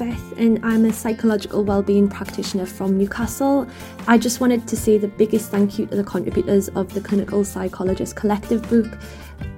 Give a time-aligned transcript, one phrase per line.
[0.00, 3.68] Beth, and I'm a psychological wellbeing practitioner from Newcastle.
[4.08, 7.44] I just wanted to say the biggest thank you to the contributors of the Clinical
[7.44, 8.98] Psychologist Collective book.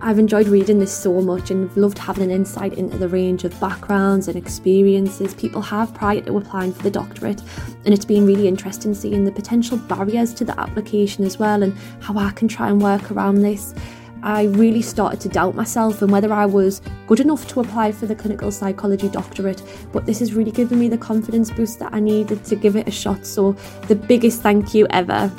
[0.00, 3.58] I've enjoyed reading this so much and loved having an insight into the range of
[3.60, 7.40] backgrounds and experiences people have prior to applying for the doctorate.
[7.84, 11.72] And it's been really interesting seeing the potential barriers to the application as well and
[12.00, 13.74] how I can try and work around this.
[14.22, 18.06] I really started to doubt myself and whether I was good enough to apply for
[18.06, 19.62] the clinical psychology doctorate.
[19.92, 22.86] But this has really given me the confidence boost that I needed to give it
[22.86, 23.26] a shot.
[23.26, 23.52] So,
[23.88, 25.30] the biggest thank you ever.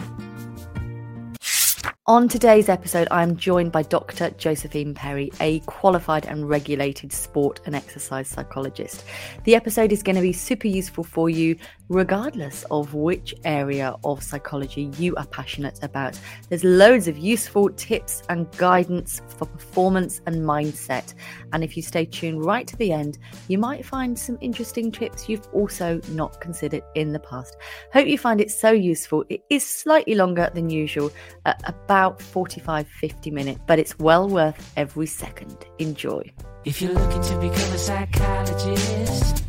[2.06, 4.32] On today's episode, I'm joined by Dr.
[4.32, 9.06] Josephine Perry, a qualified and regulated sport and exercise psychologist.
[9.46, 11.56] The episode is going to be super useful for you,
[11.88, 16.20] regardless of which area of psychology you are passionate about.
[16.50, 21.14] There's loads of useful tips and guidance for performance and mindset.
[21.54, 25.30] And if you stay tuned right to the end, you might find some interesting tips
[25.30, 27.56] you've also not considered in the past.
[27.94, 29.24] Hope you find it so useful.
[29.30, 31.10] It is slightly longer than usual,
[31.46, 35.56] at about 45 50 minutes, but it's well worth every second.
[35.78, 36.24] Enjoy.
[36.66, 39.46] If you're looking to become a psychologist,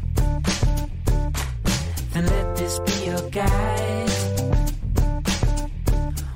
[2.12, 4.10] then let this be your guide.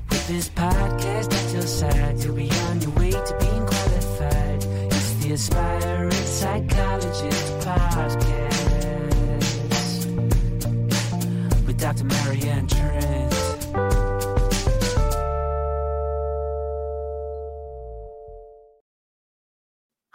[0.09, 4.65] With this podcast at your side, you'll be on your way to being qualified.
[4.65, 8.25] It's the Aspiring Psychologist Podcast
[11.67, 12.05] with Dr.
[12.05, 13.28] Marianne Trent.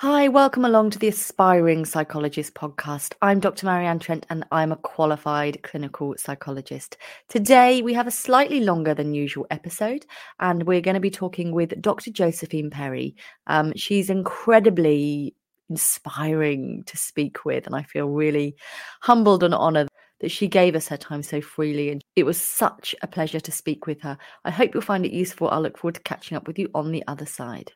[0.04, 3.14] Hi, welcome along to the Aspiring Psychologist podcast.
[3.22, 3.66] I'm Dr.
[3.66, 6.98] Marianne Trent and I'm a qualified clinical psychologist.
[7.30, 10.06] Today we have a slightly longer than usual episode
[10.42, 12.12] and we're going to be talking with Dr.
[12.12, 13.16] Josephine Perry.
[13.48, 15.36] Um, she's incredibly
[15.70, 18.58] inspiring to speak with and I feel really
[19.04, 19.88] humbled and honored
[20.20, 23.52] that she gave us her time so freely and it was such a pleasure to
[23.54, 24.18] speak with her.
[24.44, 25.50] I hope you'll find it useful.
[25.50, 27.72] I look forward to catching up with you on the other side.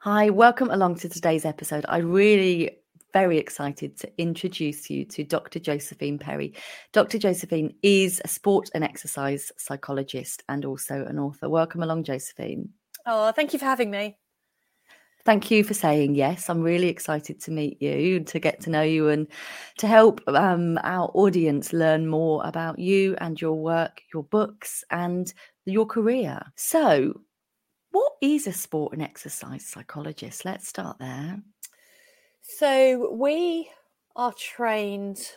[0.00, 1.84] Hi, welcome along to today's episode.
[1.88, 2.78] I really
[3.12, 5.58] very excited to introduce you to Dr.
[5.58, 6.54] Josephine Perry.
[6.92, 7.18] Dr.
[7.18, 11.48] Josephine is a sport and exercise psychologist and also an author.
[11.48, 12.68] Welcome along, Josephine.
[13.06, 14.16] Oh, thank you for having me.
[15.24, 16.48] Thank you for saying yes.
[16.48, 19.26] I'm really excited to meet you, to get to know you, and
[19.78, 25.32] to help um, our audience learn more about you and your work, your books, and
[25.64, 26.40] your career.
[26.54, 27.22] So,
[27.96, 30.44] what is a sport and exercise psychologist?
[30.44, 31.40] Let's start there.
[32.42, 33.70] So, we
[34.14, 35.30] are trained,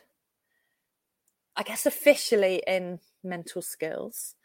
[1.55, 4.35] I guess, officially in mental skills.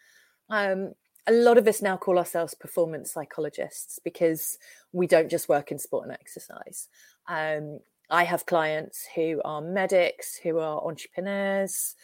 [0.49, 0.93] Um,
[1.27, 4.59] a lot of us now call ourselves performance psychologists because
[4.93, 6.89] we don't just work in sport and exercise.
[7.27, 7.81] Um,
[8.11, 11.97] I have clients who are medics, who are entrepreneurs,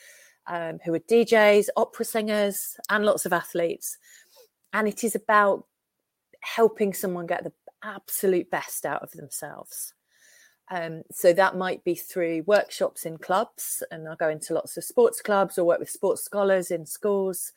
[0.49, 3.97] um, who are DJs, opera singers, and lots of athletes.
[4.73, 5.67] And it is about
[6.41, 7.53] helping someone get the
[7.83, 9.95] absolute best out of themselves.
[10.71, 14.85] Um, so that might be through workshops in clubs, and I'll go into lots of
[14.85, 17.53] sports clubs or work with sports scholars in schools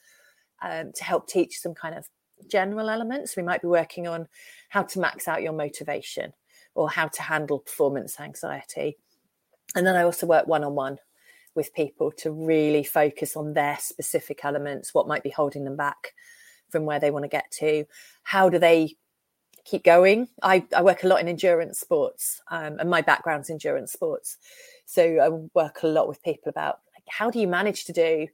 [0.62, 2.08] um, to help teach some kind of
[2.50, 3.38] general elements.
[3.38, 4.28] We might be working on
[4.70, 6.34] how to max out your motivation
[6.74, 8.98] or how to handle performance anxiety.
[9.76, 10.98] And then I also work one on one
[11.56, 16.14] with people to really focus on their specific elements, what might be holding them back
[16.74, 17.86] from where they want to get to.
[18.24, 18.96] How do they
[19.64, 20.28] keep going?
[20.42, 24.38] I, I work a lot in endurance sports, um, and my background's endurance sports.
[24.86, 28.28] So I work a lot with people about like, how do you manage to do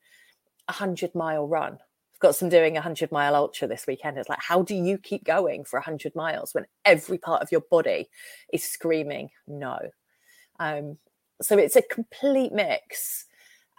[0.70, 1.74] a hundred mile run?
[1.74, 4.18] I've got some doing a hundred mile ultra this weekend.
[4.18, 7.52] It's like, how do you keep going for a hundred miles when every part of
[7.52, 8.10] your body
[8.54, 9.78] is screaming no?
[10.60, 10.98] Um,
[11.42, 13.26] so it's a complete mix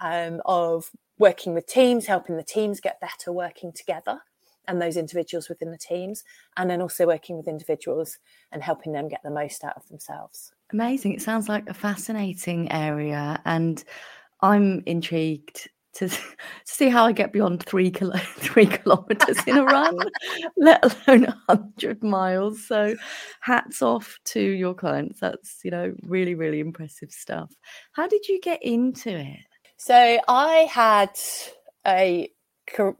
[0.02, 4.20] um, of working with teams, helping the teams get better working together
[4.68, 6.24] and those individuals within the teams,
[6.56, 8.18] and then also working with individuals
[8.52, 10.52] and helping them get the most out of themselves.
[10.72, 11.14] Amazing.
[11.14, 13.82] It sounds like a fascinating area, and
[14.40, 16.18] I'm intrigued to, to
[16.64, 19.98] see how I get beyond three kilo, three kilometers in a run,
[20.56, 22.66] let alone hundred miles.
[22.66, 22.94] So,
[23.40, 25.20] hats off to your clients.
[25.20, 27.52] That's you know really really impressive stuff.
[27.92, 29.38] How did you get into it?
[29.82, 31.18] So I had
[31.86, 32.30] a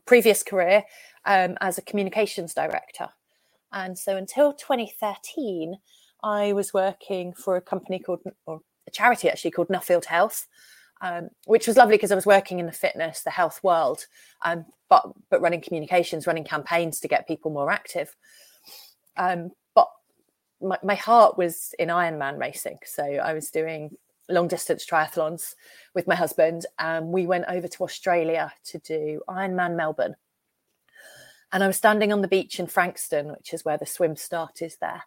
[0.07, 0.83] previous career
[1.25, 3.09] um, as a communications director.
[3.73, 5.77] And so until 2013,
[6.23, 10.47] I was working for a company called, or a charity actually called Nuffield Health,
[11.01, 14.07] um, which was lovely because I was working in the fitness, the health world,
[14.45, 18.15] um, but but running communications, running campaigns to get people more active.
[19.17, 19.89] Um, but
[20.61, 23.97] my, my heart was in Ironman racing, so I was doing
[24.29, 25.55] long distance triathlons
[25.95, 30.17] with my husband, and we went over to Australia to do Ironman Melbourne.
[31.53, 34.63] And I was standing on the beach in Frankston, which is where the swim start
[34.63, 35.03] is there,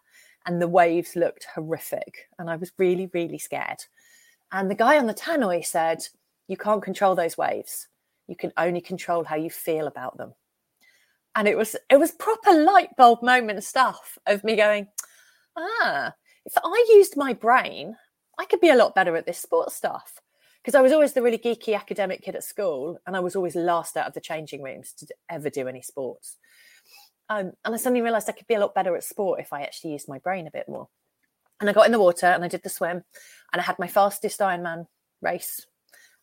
[0.46, 3.84] and the waves looked horrific, and I was really, really scared.
[4.52, 6.06] And the guy on the tannoy said,
[6.46, 7.88] "You can't control those waves.
[8.26, 10.34] You can only control how you feel about them."
[11.34, 14.88] And it was it was proper light bulb moment stuff of me going,
[15.56, 16.14] "Ah,
[16.44, 17.96] if I used my brain,
[18.38, 20.20] I could be a lot better at this sports stuff."
[20.64, 23.54] Because I was always the really geeky academic kid at school, and I was always
[23.54, 26.38] last out of the changing rooms to ever do any sports.
[27.28, 29.62] Um, and I suddenly realised I could be a lot better at sport if I
[29.62, 30.88] actually used my brain a bit more.
[31.60, 33.04] And I got in the water and I did the swim,
[33.52, 34.86] and I had my fastest Ironman
[35.20, 35.66] race,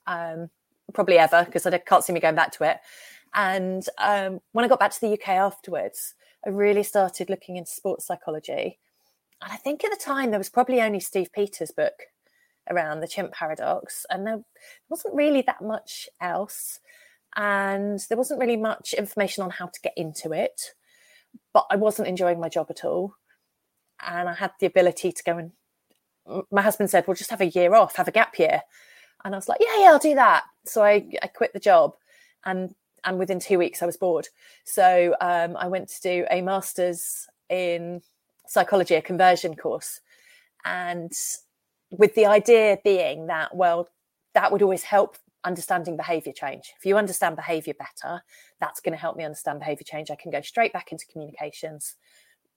[0.08, 0.50] um,
[0.94, 2.78] probably ever, because I can't see me going back to it.
[3.34, 6.16] And um, when I got back to the UK afterwards,
[6.46, 8.80] I really started looking into sports psychology.
[9.42, 11.94] And I think at the time there was probably only Steve Peters' book
[12.70, 14.44] around the chimp paradox, and there
[14.90, 16.80] wasn't really that much else.
[17.36, 20.74] And there wasn't really much information on how to get into it,
[21.54, 23.16] but I wasn't enjoying my job at all.
[24.06, 25.52] And I had the ability to go and
[26.52, 28.62] my husband said, Well, just have a year off, have a gap year.
[29.24, 30.44] And I was like, Yeah, yeah, I'll do that.
[30.66, 31.94] So I, I quit the job
[32.46, 32.74] and
[33.04, 34.28] and within two weeks I was bored.
[34.64, 38.02] So um, I went to do a master's in
[38.48, 40.02] psychology, a conversion course.
[40.66, 41.12] And
[41.92, 43.90] with the idea being that, well,
[44.34, 46.74] that would always help understanding behavior change.
[46.78, 48.22] If you understand behavior better,
[48.60, 50.10] that's going to help me understand behavior change.
[50.10, 51.96] I can go straight back into communications.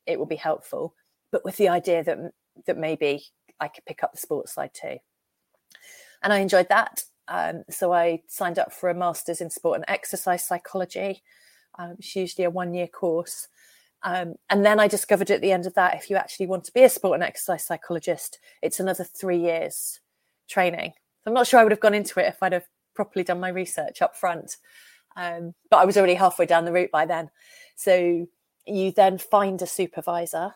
[0.06, 0.94] It will be helpful.
[1.30, 2.18] But with the idea that
[2.66, 3.24] that maybe
[3.60, 4.98] I could pick up the sports side too.
[6.22, 7.02] And I enjoyed that.
[7.28, 11.22] Um, so I signed up for a master's in sport and exercise psychology.
[11.78, 13.48] Um, it's usually a one year course.
[14.04, 16.72] Um, and then I discovered at the end of that, if you actually want to
[16.72, 20.00] be a sport and exercise psychologist, it's another three years
[20.46, 20.92] training.
[21.22, 23.40] So I'm not sure I would have gone into it if I'd have properly done
[23.40, 24.58] my research up front.
[25.16, 27.30] Um, but I was already halfway down the route by then.
[27.76, 28.28] So
[28.66, 30.54] you then find a supervisor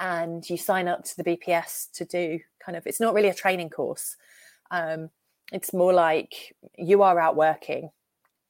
[0.00, 3.34] and you sign up to the BPS to do kind of, it's not really a
[3.34, 4.16] training course.
[4.72, 5.10] Um,
[5.52, 7.90] it's more like you are out working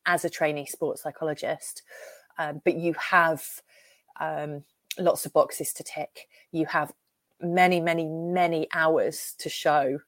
[0.07, 1.83] as a trainee sports psychologist,
[2.39, 3.45] um, but you have
[4.21, 4.65] um,
[4.99, 6.29] lots of boxes to tick.
[6.53, 6.93] You have
[7.41, 10.01] many, many, many hours to show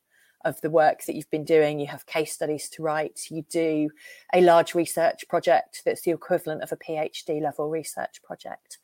[0.45, 1.79] of the work that you've been doing.
[1.79, 3.27] You have case studies to write.
[3.31, 3.91] You do
[4.33, 8.79] a large research project that's the equivalent of a PhD level research project.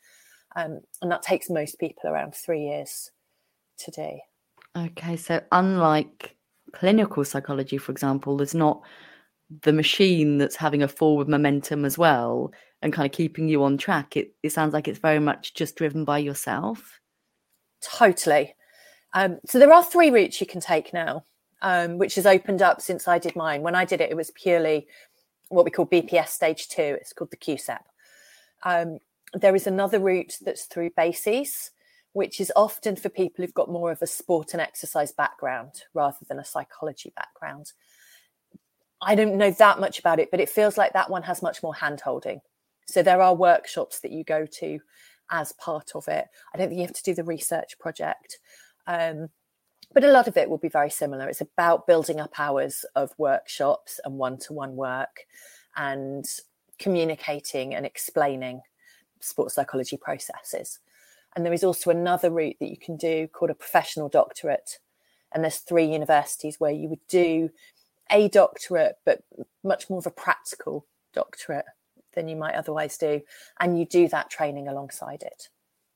[0.57, 3.11] Um, and that takes most people around three years
[3.79, 4.19] to do.
[4.77, 6.37] Okay, so unlike
[6.73, 8.83] clinical psychology, for example, there's not
[9.63, 12.51] the machine that's having a forward momentum as well
[12.85, 14.15] and kind of keeping you on track.
[14.15, 17.01] It, it sounds like it's very much just driven by yourself.
[17.81, 18.55] Totally.
[19.15, 21.25] Um, so there are three routes you can take now,
[21.63, 23.63] um, which has opened up since I did mine.
[23.63, 24.87] When I did it, it was purely
[25.49, 26.99] what we call BPS stage two.
[27.01, 27.79] It's called the QSEP.
[28.65, 28.99] Um,
[29.33, 31.71] there is another route that's through BASES,
[32.13, 36.19] which is often for people who've got more of a sport and exercise background rather
[36.29, 37.73] than a psychology background.
[39.01, 41.63] I don't know that much about it, but it feels like that one has much
[41.63, 42.43] more hand holding.
[42.87, 44.81] So there are workshops that you go to
[45.31, 46.27] as part of it.
[46.53, 48.39] I don't think you have to do the research project.
[48.87, 49.29] Um,
[49.93, 51.29] but a lot of it will be very similar.
[51.29, 55.21] It's about building up hours of workshops and one to one work
[55.77, 56.25] and
[56.79, 58.61] communicating and explaining
[59.21, 60.81] sports psychology processes.
[61.37, 64.79] And there is also another route that you can do called a professional doctorate.
[65.33, 67.51] And there's three universities where you would do
[68.11, 69.23] a doctorate, but
[69.63, 71.67] much more of a practical doctorate
[72.15, 73.21] than you might otherwise do,
[73.61, 75.49] and you do that training alongside it.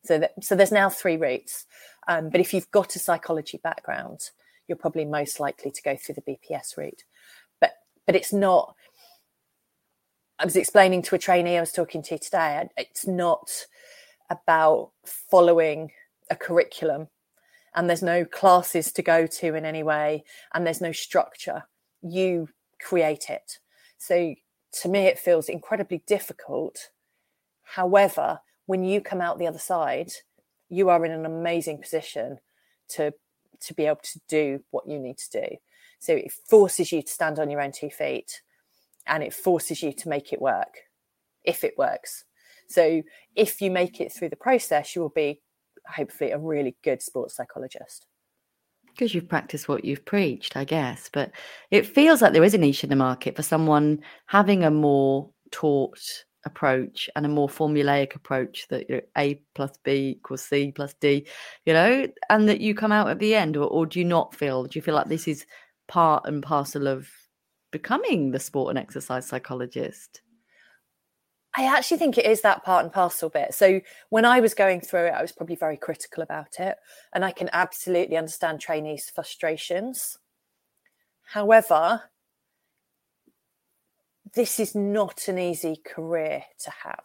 [0.05, 1.67] So, that, so there's now three routes.
[2.07, 4.31] Um, but if you've got a psychology background,
[4.67, 7.05] you're probably most likely to go through the BPS route.
[7.61, 7.73] But
[8.07, 8.75] but it's not.
[10.39, 12.69] I was explaining to a trainee I was talking to today.
[12.77, 13.67] It's not
[14.31, 15.91] about following
[16.31, 17.09] a curriculum,
[17.75, 21.65] and there's no classes to go to in any way, and there's no structure.
[22.03, 22.49] You
[22.81, 23.59] create it.
[23.99, 24.35] So
[24.73, 26.91] to me, it feels incredibly difficult.
[27.63, 30.11] However, when you come out the other side,
[30.69, 32.39] you are in an amazing position
[32.91, 33.13] to
[33.61, 35.57] to be able to do what you need to do.
[35.99, 38.41] So it forces you to stand on your own two feet
[39.05, 40.83] and it forces you to make it work
[41.43, 42.25] if it works.
[42.69, 43.03] So
[43.35, 45.41] if you make it through the process, you will be
[45.87, 48.07] hopefully a really good sports psychologist
[48.99, 51.09] because you've practiced what you've preached, I guess.
[51.13, 51.31] But
[51.71, 55.31] it feels like there is a niche in the market for someone having a more
[55.53, 56.01] taught
[56.45, 60.95] approach and a more formulaic approach that you know, A plus B equals C plus
[60.95, 61.27] D,
[61.65, 64.35] you know, and that you come out at the end, or, or do you not
[64.35, 64.65] feel?
[64.65, 65.47] Do you feel like this is
[65.87, 67.09] part and parcel of
[67.71, 70.23] becoming the sport and exercise psychologist?
[71.59, 73.53] I actually think it is that part and parcel bit.
[73.53, 76.77] So when I was going through it, I was probably very critical about it.
[77.13, 80.19] And I can absolutely understand trainees' frustrations.
[81.25, 82.05] However,
[84.35, 87.05] this is not an easy career to have.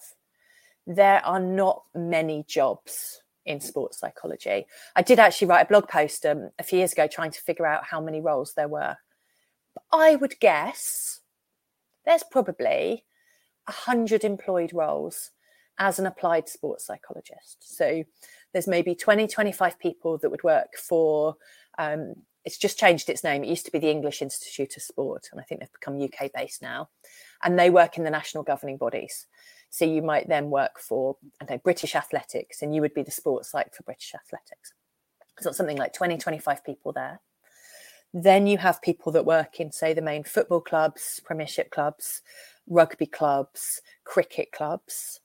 [0.86, 4.68] There are not many jobs in sports psychology.
[4.96, 7.66] I did actually write a blog post um, a few years ago trying to figure
[7.66, 8.98] out how many roles there were.
[9.74, 11.22] But I would guess
[12.06, 13.06] there's probably
[13.66, 15.32] 100 employed roles
[15.80, 17.58] as an applied sports psychologist.
[17.62, 18.04] So
[18.52, 21.36] there's maybe 20, 25 people that would work for,
[21.78, 22.16] um,
[22.46, 23.44] it's just changed its name.
[23.44, 26.32] It used to be the English Institute of Sport, and I think they've become UK
[26.34, 26.90] based now.
[27.42, 29.28] And they work in the national governing bodies.
[29.70, 33.12] So you might then work for, I know, British Athletics, and you would be the
[33.12, 34.74] sports psych for British Athletics.
[35.40, 37.22] So it's something like 20, 25 people there.
[38.14, 42.22] Then you have people that work in, say, the main football clubs, premiership clubs,
[42.68, 45.20] rugby clubs, cricket clubs.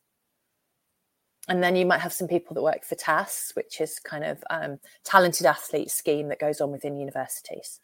[1.49, 4.45] And then you might have some people that work for TASS, which is kind of
[4.51, 7.81] um, talented athlete scheme that goes on within universities.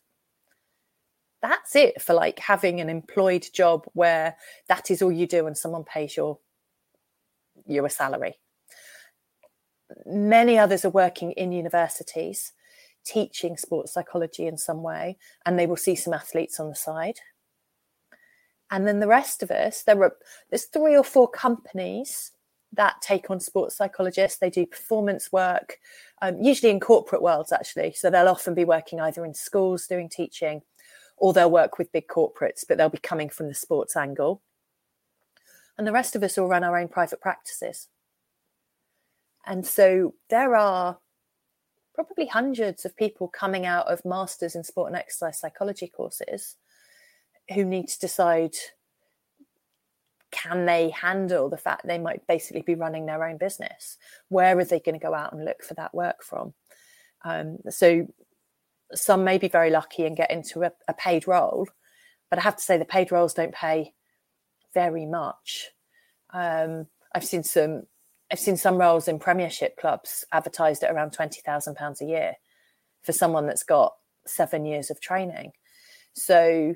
[1.40, 4.36] That's it for like having an employed job where
[4.68, 6.38] that is all you do and someone pays your
[7.66, 8.34] you a salary.
[10.04, 12.52] Many others are working in universities
[13.04, 17.20] teaching sports psychology in some way, and they will see some athletes on the side.
[18.74, 20.16] And then the rest of us, there are
[20.50, 22.32] there's three or four companies
[22.72, 24.40] that take on sports psychologists.
[24.40, 25.78] They do performance work,
[26.20, 27.92] um, usually in corporate worlds, actually.
[27.92, 30.62] So they'll often be working either in schools doing teaching,
[31.16, 34.42] or they'll work with big corporates, but they'll be coming from the sports angle.
[35.78, 37.86] And the rest of us all run our own private practices.
[39.46, 40.98] And so there are
[41.94, 46.56] probably hundreds of people coming out of masters in sport and exercise psychology courses
[47.52, 48.54] who need to decide
[50.30, 53.98] can they handle the fact they might basically be running their own business?
[54.28, 56.54] Where are they going to go out and look for that work from?
[57.24, 58.08] Um, so
[58.92, 61.68] some may be very lucky and get into a, a paid role
[62.34, 63.92] but i have to say the paid roles don't pay
[64.72, 65.70] very much.
[66.30, 67.84] Um, i've seen some
[68.32, 72.34] i've seen some roles in premiership clubs advertised at around 20000 pounds a year
[73.02, 73.94] for someone that's got
[74.26, 75.52] seven years of training.
[76.14, 76.74] So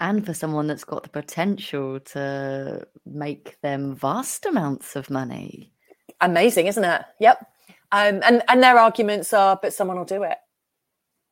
[0.00, 5.72] and for someone that's got the potential to make them vast amounts of money.
[6.20, 7.02] Amazing, isn't it?
[7.20, 7.46] Yep.
[7.92, 10.38] Um, and and their arguments are, but someone will do it,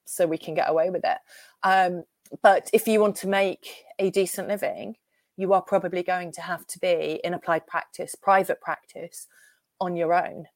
[0.04, 1.18] so we can get away with it.
[1.62, 2.04] Um,
[2.42, 4.96] but if you want to make a decent living,
[5.36, 9.28] you are probably going to have to be in applied practice, private practice,
[9.80, 10.46] on your own.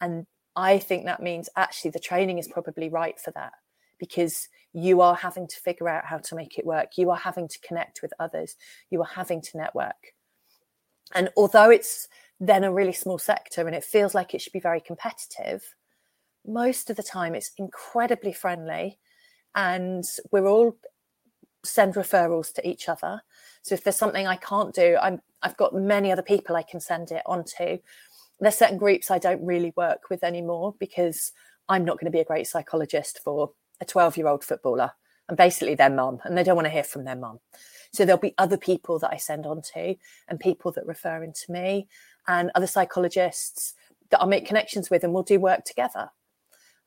[0.00, 0.26] And
[0.56, 3.52] I think that means actually the training is probably right for that
[3.98, 6.96] because you are having to figure out how to make it work.
[6.96, 8.56] You are having to connect with others.
[8.90, 10.14] You are having to network.
[11.14, 12.08] And although it's
[12.38, 15.74] then a really small sector and it feels like it should be very competitive,
[16.46, 18.98] most of the time it's incredibly friendly
[19.54, 20.76] and we're all
[21.64, 23.20] send referrals to each other.
[23.62, 26.80] So if there's something I can't do, I'm I've got many other people I can
[26.80, 27.78] send it on to.
[28.40, 31.32] There's certain groups I don't really work with anymore because
[31.68, 34.92] I'm not going to be a great psychologist for a 12 year old footballer
[35.28, 37.38] and basically their mum, and they don't want to hear from their mum.
[37.92, 39.96] So there'll be other people that I send on to
[40.28, 41.88] and people that refer into me
[42.26, 43.74] and other psychologists
[44.10, 46.10] that I'll make connections with and we'll do work together.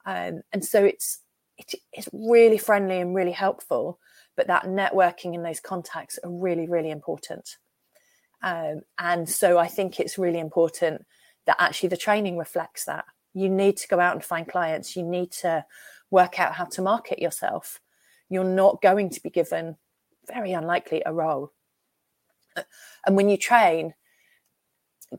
[0.05, 1.19] Um, and so it's,
[1.57, 3.99] it, it's really friendly and really helpful,
[4.35, 7.57] but that networking and those contacts are really, really important.
[8.41, 11.05] Um, and so I think it's really important
[11.45, 13.05] that actually the training reflects that.
[13.33, 14.95] You need to go out and find clients.
[14.95, 15.65] You need to
[16.13, 17.81] work out how to market yourself.
[18.29, 19.77] You're not going to be given,
[20.27, 21.51] very unlikely, a role.
[22.55, 22.61] Uh,
[23.05, 23.95] and when you train,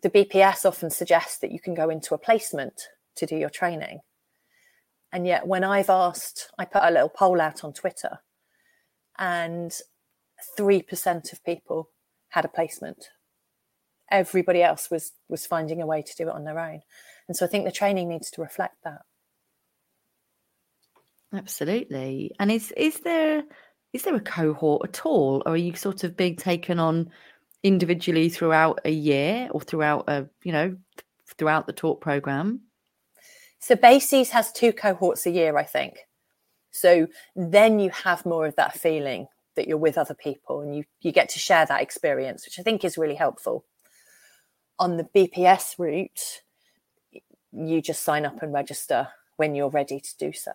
[0.03, 4.01] the BPS often suggests that you can go into a placement to do your training.
[5.13, 8.21] And yet, when I've asked, I put a little poll out on Twitter,
[9.19, 9.73] and
[10.59, 11.91] 3% of people
[12.31, 13.11] had a placement.
[14.11, 16.83] Everybody else was was finding a way to do it on their own.
[17.27, 19.03] And so I think the training needs to reflect that.
[21.35, 22.33] Absolutely.
[22.39, 23.43] And is is there
[23.93, 27.11] is there a cohort at all, or are you sort of being taken on
[27.63, 30.77] individually throughout a year or throughout a you know
[31.37, 32.61] throughout the talk program?
[33.59, 36.01] So BASES has two cohorts a year, I think.
[36.71, 40.85] So then you have more of that feeling that you're with other people and you
[41.01, 43.65] you get to share that experience, which I think is really helpful.
[44.79, 46.43] on the BPS route,
[47.53, 50.53] you just sign up and register when you're ready to do so.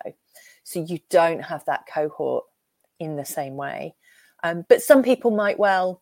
[0.64, 2.46] So you don't have that cohort
[3.00, 3.96] in the same way.
[4.44, 6.02] Um, but some people might well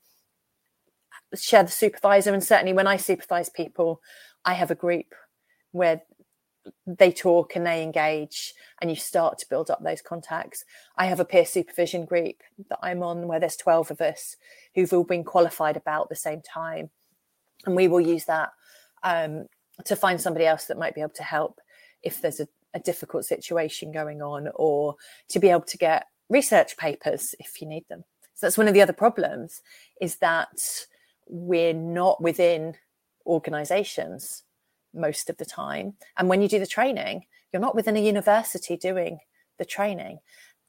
[1.35, 2.33] share the supervisor.
[2.33, 4.01] And certainly when I supervise people,
[4.45, 5.13] I have a group
[5.71, 6.01] where
[6.85, 10.65] they talk and they engage and you start to build up those contacts.
[10.97, 12.35] I have a peer supervision group
[12.69, 14.35] that I'm on where there's 12 of us
[14.75, 16.89] who've all been qualified about the same time.
[17.65, 18.51] And we will use that
[19.03, 19.47] um,
[19.85, 21.59] to find somebody else that might be able to help
[22.03, 24.95] if there's a, a difficult situation going on or
[25.29, 28.03] to be able to get research papers if you need them.
[28.33, 29.61] So that's one of the other problems
[29.99, 30.85] is that
[31.27, 32.75] we're not within
[33.25, 34.43] organizations
[34.93, 35.93] most of the time.
[36.17, 39.19] And when you do the training, you're not within a university doing
[39.57, 40.19] the training.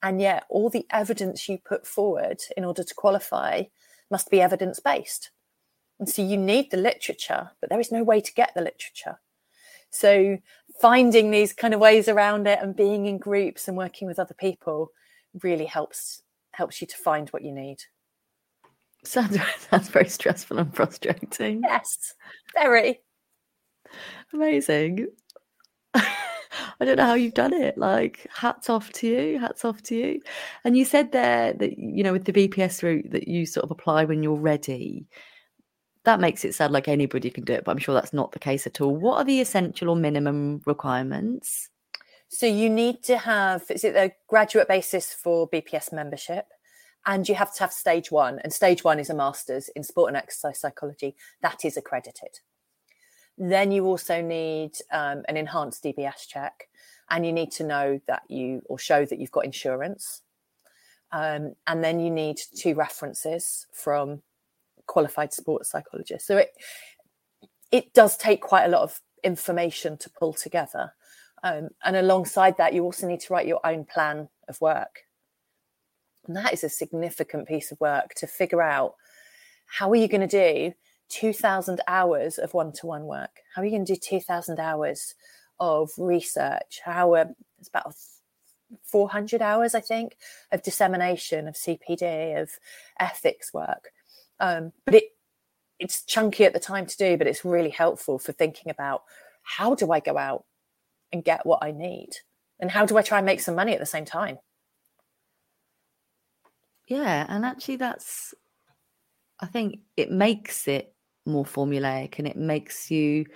[0.02, 3.64] And yet, all the evidence you put forward in order to qualify
[4.11, 5.31] must be evidence based.
[5.99, 9.19] And so you need the literature, but there is no way to get the literature.
[9.90, 10.38] So
[10.80, 14.35] finding these kind of ways around it and being in groups and working with other
[14.35, 14.90] people
[15.42, 17.78] really helps helps you to find what you need.
[19.04, 19.38] Sounds
[19.70, 21.62] sounds very stressful and frustrating.
[21.62, 22.14] Yes,
[22.54, 23.00] very.
[24.32, 25.08] Amazing.
[26.80, 27.76] I don't know how you've done it.
[27.78, 29.38] Like, hats off to you.
[29.38, 30.20] Hats off to you.
[30.64, 33.70] And you said there that, you know, with the BPS route that you sort of
[33.70, 35.06] apply when you're ready.
[36.08, 38.38] That makes it sound like anybody can do it, but I'm sure that's not the
[38.38, 38.96] case at all.
[38.96, 41.68] What are the essential or minimum requirements?
[42.30, 46.46] So you need to have, is it a graduate basis for BPS membership?
[47.04, 48.38] And you have to have stage one.
[48.38, 51.14] And stage one is a master's in sport and exercise psychology.
[51.42, 52.40] That is accredited.
[53.36, 56.68] Then you also need um, an enhanced DBS check,
[57.10, 60.22] and you need to know that you or show that you've got insurance.
[61.12, 64.22] Um, and then you need two references from
[64.88, 66.26] qualified sports psychologist.
[66.26, 66.50] So it
[67.71, 70.95] it does take quite a lot of information to pull together.
[71.45, 75.04] Um, and alongside that, you also need to write your own plan of work.
[76.26, 78.95] And that is a significant piece of work to figure out
[79.67, 80.73] how are you going to do
[81.10, 83.41] 2,000 hours of one to one work?
[83.54, 85.15] How are you going to do 2,000 hours
[85.60, 86.80] of research?
[86.84, 87.26] How uh,
[87.58, 87.95] it's about
[88.84, 90.17] 400 hours, I think,
[90.52, 92.50] of dissemination of CPD, of
[92.99, 93.93] ethics work.
[94.40, 95.04] Um, but it
[95.78, 99.02] it's chunky at the time to do, but it's really helpful for thinking about
[99.42, 100.44] how do I go out
[101.12, 102.10] and get what I need?
[102.60, 104.38] And how do I try and make some money at the same time?
[106.88, 108.34] Yeah, and actually that's
[109.40, 110.94] I think it makes it
[111.26, 113.26] more formulaic and it makes you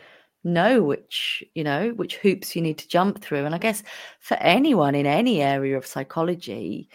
[0.44, 3.82] know which you know which hoops you need to jump through and i guess
[4.18, 6.88] for anyone in any area of psychology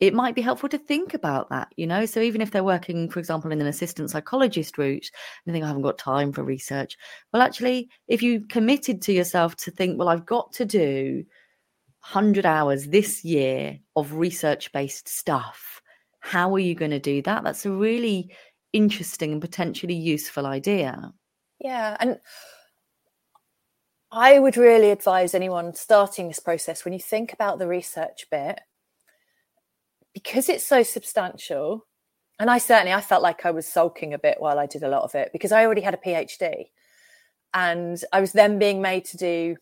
[0.00, 3.08] it might be helpful to think about that you know so even if they're working
[3.08, 5.10] for example in an assistant psychologist route
[5.46, 6.96] and think i haven't got time for research
[7.32, 11.24] well actually if you committed to yourself to think well i've got to do
[12.02, 15.80] 100 hours this year of research based stuff
[16.20, 18.30] how are you going to do that that's a really
[18.72, 21.12] interesting and potentially useful idea.
[21.60, 21.96] Yeah.
[22.00, 22.18] And
[24.10, 28.60] I would really advise anyone starting this process when you think about the research bit,
[30.14, 31.86] because it's so substantial.
[32.38, 34.88] And I certainly I felt like I was sulking a bit while I did a
[34.88, 36.66] lot of it because I already had a PhD.
[37.52, 39.56] And I was then being made to do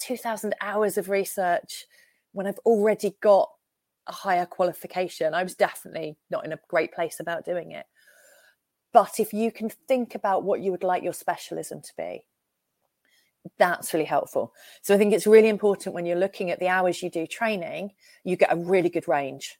[0.00, 1.86] 2000 hours of research
[2.32, 3.50] when I've already got
[4.06, 5.34] a higher qualification.
[5.34, 7.86] I was definitely not in a great place about doing it.
[8.92, 12.24] But if you can think about what you would like your specialism to be,
[13.58, 14.52] that's really helpful.
[14.82, 17.92] So I think it's really important when you're looking at the hours you do training,
[18.24, 19.58] you get a really good range.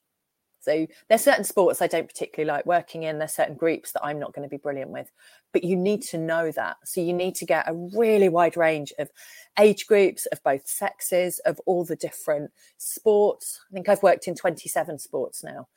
[0.67, 3.19] So there's certain sports I don't particularly like working in.
[3.19, 5.13] There's certain groups that I'm not going to be brilliant with,
[5.53, 6.79] but you need to know that.
[6.85, 9.09] So you need to get a really wide range of
[9.61, 13.61] age groups, of both sexes, of all the different sports.
[13.71, 15.69] I think I've worked in 27 sports now,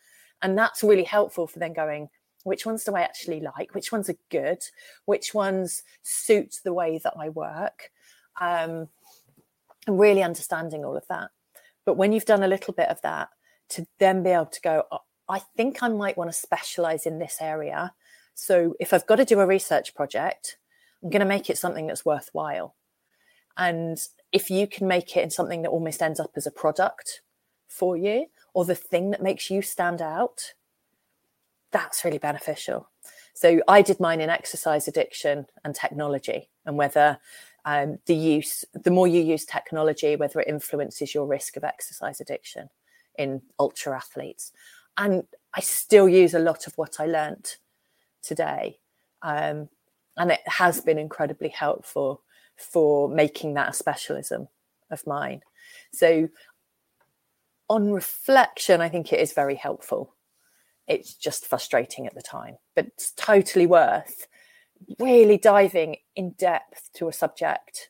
[0.42, 2.10] and that's really helpful for then going
[2.44, 3.76] which ones do I actually like?
[3.76, 4.60] Which ones are good?
[5.04, 7.92] Which ones suit the way that I work?
[8.40, 8.88] Um,
[9.86, 11.32] and really understanding all of that.
[11.86, 13.30] But when you've done a little bit of that,
[13.70, 17.20] to then be able to go, oh, I think I might want to specialize in
[17.20, 17.94] this area.
[18.34, 20.58] So if I've got to do a research project,
[21.04, 22.76] I'm going to make it something that's worthwhile.
[23.58, 23.98] And
[24.32, 27.22] if you can make it in something that almost ends up as a product
[27.68, 30.54] for you or the thing that makes you stand out,
[31.72, 32.90] that's really beneficial.
[33.34, 37.20] So I did mine in exercise addiction and technology, and whether
[37.64, 42.20] um, the use, the more you use technology, whether it influences your risk of exercise
[42.20, 42.70] addiction
[43.20, 44.52] in ultra athletes.
[44.98, 47.58] And I still use a lot of what I learnt
[48.24, 48.80] today.
[49.22, 49.70] Um,
[50.18, 52.24] and it has been incredibly helpful
[52.56, 54.48] for making that a specialism
[54.90, 55.42] of mine.
[55.94, 56.30] So,
[57.70, 60.16] on reflection, I think it is very helpful.
[60.88, 64.28] It's just frustrating at the time, but it's totally worth
[64.98, 67.90] really diving in depth to a subject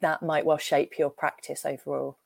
[0.00, 2.18] that might well shape your practice overall.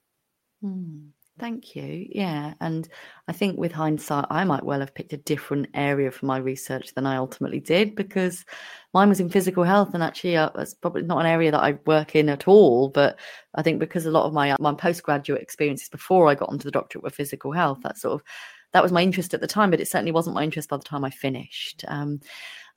[0.61, 1.09] Hmm.
[1.39, 2.07] Thank you.
[2.11, 2.55] Yeah.
[2.61, 2.89] And
[3.29, 6.95] I think with hindsight, I might well have picked a different area for my research
[6.95, 8.45] than I ultimately did because
[8.93, 9.95] mine was in physical health.
[9.95, 12.89] And actually, uh, that's probably not an area that I work in at all.
[12.89, 13.21] But
[13.55, 16.73] I think because a lot of my, my postgraduate experiences before I got onto the
[16.73, 18.27] doctorate were physical health, that sort of,
[18.73, 20.85] that was my interest at the time, but it certainly wasn't my interest by the
[20.85, 21.85] time I finished.
[21.89, 22.21] Um,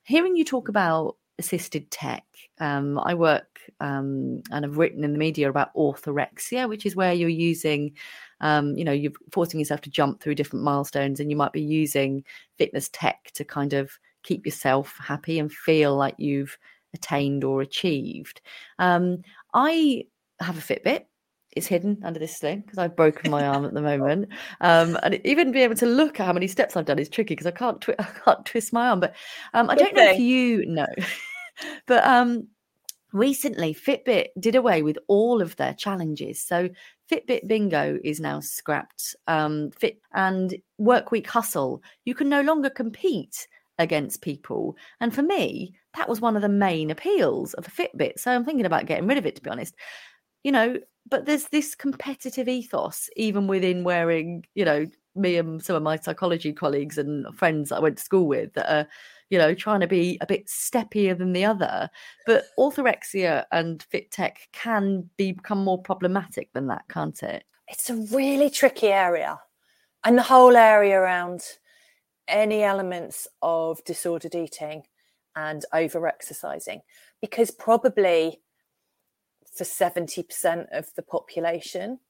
[0.04, 2.24] hearing you talk about assisted tech.
[2.60, 7.12] Um, I work um, and have written in the media about orthorexia, which is where
[7.12, 7.92] you're using,
[8.40, 11.62] um, you know, you're forcing yourself to jump through different milestones, and you might be
[11.62, 12.24] using
[12.58, 16.56] fitness tech to kind of keep yourself happy and feel like you've
[16.94, 18.40] attained or achieved.
[18.78, 19.22] Um,
[19.54, 20.04] I
[20.40, 21.04] have a Fitbit
[21.52, 24.28] it's hidden under this sling because I've broken my arm at the moment.
[24.60, 27.34] Um, and even being able to look at how many steps I've done is tricky
[27.34, 29.00] because I can't twi- I can't twist my arm.
[29.00, 29.14] But
[29.54, 30.86] um, I don't know if you know,
[31.86, 32.48] but um,
[33.12, 36.42] recently Fitbit did away with all of their challenges.
[36.42, 36.68] So
[37.10, 39.14] Fitbit Bingo is now scrapped.
[39.26, 43.46] Um, Fit and Workweek Hustle, you can no longer compete
[43.78, 44.76] against people.
[45.00, 48.18] And for me, that was one of the main appeals of a Fitbit.
[48.18, 49.74] So I'm thinking about getting rid of it, to be honest.
[50.44, 50.78] You know,
[51.08, 55.96] but there's this competitive ethos even within wearing you know me and some of my
[55.96, 58.88] psychology colleagues and friends I went to school with that are
[59.30, 61.90] you know trying to be a bit steppier than the other.
[62.26, 67.44] But orthorexia and fit tech can become more problematic than that can't it?
[67.68, 69.38] It's a really tricky area
[70.04, 71.42] and the whole area around
[72.28, 74.84] any elements of disordered eating
[75.36, 76.80] and over exercising
[77.20, 78.40] because probably
[79.52, 82.00] for 70% of the population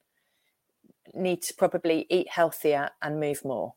[1.15, 3.75] need to probably eat healthier and move more.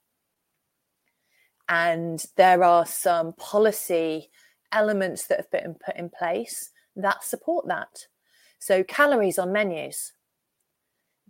[1.67, 4.29] And there are some policy
[4.71, 8.07] elements that have been put in place that support that.
[8.59, 10.13] So, calories on menus.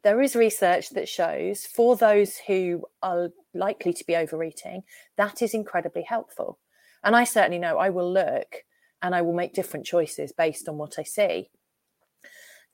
[0.04, 4.84] There is research that shows for those who are likely to be overeating,
[5.18, 6.60] that is incredibly helpful.
[7.04, 8.64] And I certainly know I will look
[9.02, 11.50] and I will make different choices based on what I see.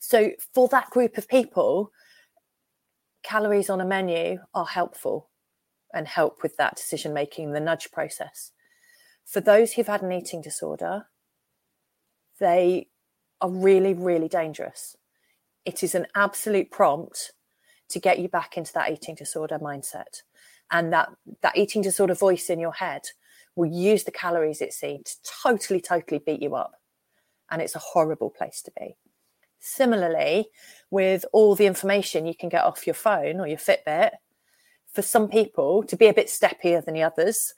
[0.03, 1.91] So for that group of people,
[3.21, 5.29] calories on a menu are helpful
[5.93, 8.51] and help with that decision making, the nudge process.
[9.25, 11.05] For those who've had an eating disorder,
[12.39, 12.87] they
[13.41, 14.97] are really, really dangerous.
[15.65, 17.33] It is an absolute prompt
[17.89, 20.23] to get you back into that eating disorder mindset.
[20.71, 21.09] And that,
[21.43, 23.03] that eating disorder voice in your head
[23.55, 26.71] will use the calories it sees to totally, totally beat you up.
[27.51, 28.95] And it's a horrible place to be.
[29.61, 30.49] Similarly,
[30.89, 34.11] with all the information you can get off your phone or your Fitbit,
[34.91, 37.53] for some people to be a bit steppier than the others,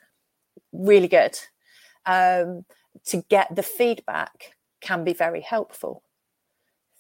[0.72, 1.40] really good.
[2.06, 2.66] Um,
[3.06, 6.04] to get the feedback can be very helpful.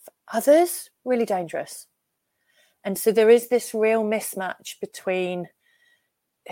[0.03, 1.85] For others, really dangerous.
[2.83, 5.49] And so there is this real mismatch between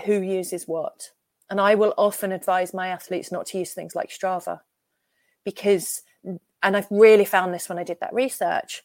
[0.04, 1.10] who uses what.
[1.50, 4.60] And I will often advise my athletes not to use things like Strava
[5.44, 6.02] because
[6.62, 8.82] and I've really found this when I did that research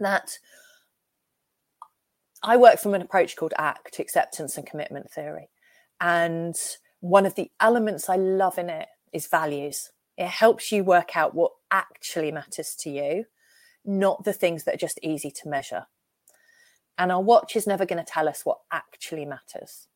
[0.00, 0.38] that
[2.42, 5.48] I work from an approach called ACT, acceptance and commitment theory.
[6.00, 6.56] And
[7.00, 9.90] one of the elements I love in it is values.
[10.16, 13.24] It helps you work out what actually matters to you,
[13.84, 15.86] not the things that are just easy to measure.
[16.96, 19.88] And our watch is never going to tell us what actually matters.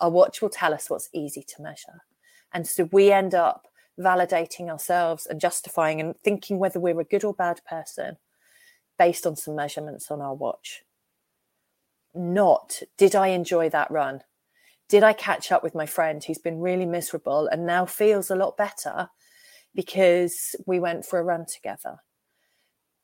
[0.00, 2.02] Our watch will tell us what's easy to measure.
[2.52, 7.24] And so we end up validating ourselves and justifying and thinking whether we're a good
[7.24, 8.16] or bad person
[8.98, 10.82] based on some measurements on our watch.
[12.14, 14.22] Not, did I enjoy that run?
[14.88, 18.36] Did I catch up with my friend who's been really miserable and now feels a
[18.36, 19.08] lot better
[19.74, 21.98] because we went for a run together?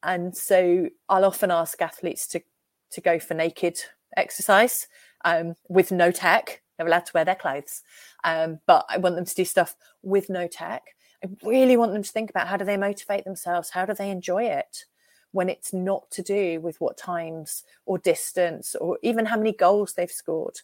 [0.03, 2.43] And so I'll often ask athletes to,
[2.93, 3.79] to go for naked
[4.17, 4.89] exercise
[5.25, 7.83] um, with no tech they're allowed to wear their clothes.
[8.25, 10.83] Um, but I want them to do stuff with no tech.
[11.25, 13.71] I really want them to think about how do they motivate themselves?
[13.71, 14.85] How do they enjoy it
[15.33, 19.95] when it's not to do with what times or distance or even how many goals
[19.95, 20.61] they've scored?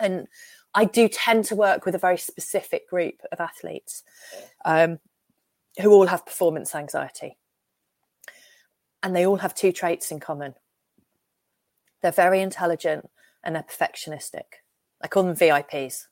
[0.00, 0.26] And
[0.74, 4.02] I do tend to work with a very specific group of athletes
[4.64, 4.98] um,
[5.80, 7.36] who all have performance anxiety.
[9.02, 10.54] And they all have two traits in common
[12.00, 13.10] they're very intelligent
[13.44, 14.59] and they're perfectionistic.
[15.00, 16.06] I call them VIPs.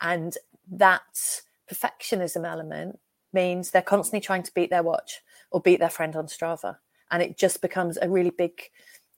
[0.00, 0.36] And
[0.70, 2.98] that perfectionism element
[3.32, 6.76] means they're constantly trying to beat their watch or beat their friend on Strava.
[7.10, 8.62] And it just becomes a really big,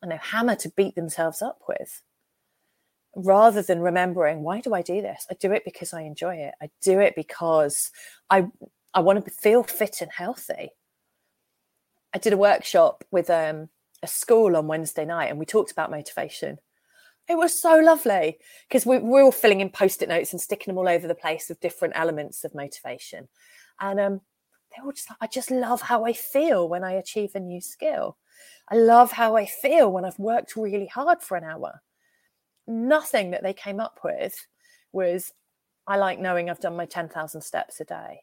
[0.02, 2.02] I know, hammer to beat themselves up with.
[3.14, 5.26] Rather than remembering, why do I do this?
[5.30, 6.54] I do it because I enjoy it.
[6.62, 7.90] I do it because
[8.30, 8.46] I
[8.94, 10.70] I want to feel fit and healthy.
[12.14, 13.68] I did a workshop with um,
[14.02, 16.58] a school on Wednesday night and we talked about motivation.
[17.28, 20.72] It was so lovely because we, we're all filling in post it notes and sticking
[20.72, 23.28] them all over the place with different elements of motivation.
[23.80, 24.20] And um,
[24.76, 27.60] they were just like, I just love how I feel when I achieve a new
[27.60, 28.16] skill.
[28.68, 31.80] I love how I feel when I've worked really hard for an hour.
[32.66, 34.34] Nothing that they came up with
[34.92, 35.32] was,
[35.86, 38.22] I like knowing I've done my 10,000 steps a day.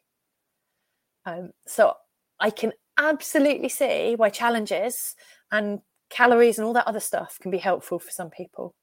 [1.26, 1.94] Um, so
[2.40, 5.16] I can absolutely see why challenges
[5.52, 8.76] and calories and all that other stuff can be helpful for some people.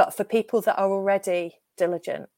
[0.00, 2.30] But for people that are already diligent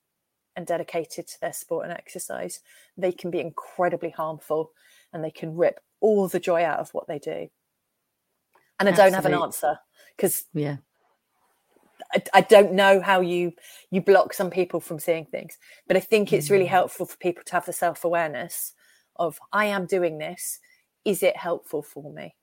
[0.57, 2.59] and dedicated to their sport and exercise,
[2.97, 4.73] they can be incredibly harmful
[5.13, 7.49] and they can rip all the joy out of what they do.
[8.81, 9.79] And I don't have an answer
[10.17, 10.79] because yeah,
[12.13, 13.53] I, I, don't know how you
[13.93, 16.71] you block some people from seeing things, but I think it's really mm.
[16.71, 18.73] helpful for people to have the self awareness
[19.15, 20.59] of I am doing this.
[21.05, 22.35] Is it helpful for me?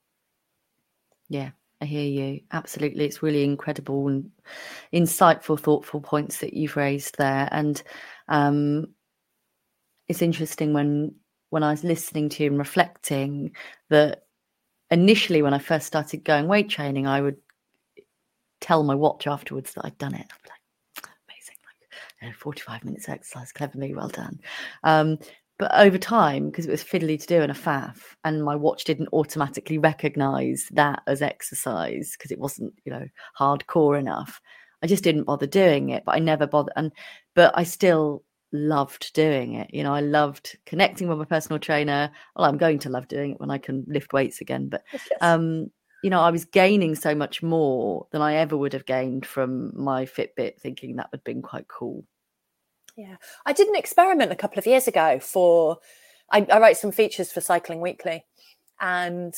[1.28, 1.50] Yeah,
[1.82, 2.42] I hear you.
[2.52, 3.06] Absolutely.
[3.06, 4.32] It's really incredible and
[4.94, 7.48] insightful, thoughtful points that you've raised there.
[7.52, 7.82] And
[8.28, 8.88] um,
[10.08, 11.16] it's interesting when
[11.52, 13.52] when I was listening to you and reflecting
[13.90, 14.26] that
[14.92, 17.38] initially when I first started going weight training, I would
[18.62, 20.22] tell my watch afterwards that I'd done it.
[20.32, 21.90] I'd be like, amazing, like
[22.22, 24.40] you know, 45 minutes exercise, clever me, well done.
[24.84, 25.18] Um,
[25.60, 28.86] but over time, because it was fiddly to do in a faff, and my watch
[28.86, 33.06] didn't automatically recognize that as exercise because it wasn't, you know,
[33.38, 34.42] hardcore enough.
[34.82, 36.06] I just didn't bother doing it.
[36.06, 36.94] But I never bothered, and
[37.36, 39.70] but I still loved doing it.
[39.74, 42.10] You know, I loved connecting with my personal trainer.
[42.38, 44.70] Well, I'm going to love doing it when I can lift weights again.
[44.70, 45.08] But yes.
[45.20, 45.70] um,
[46.04, 49.74] you know, I was gaining so much more than I ever would have gained from
[49.76, 52.06] my Fitbit, thinking that would have been quite cool.
[53.00, 55.78] Yeah, I did an experiment a couple of years ago for.
[56.32, 58.26] I, I write some features for Cycling Weekly,
[58.82, 59.34] and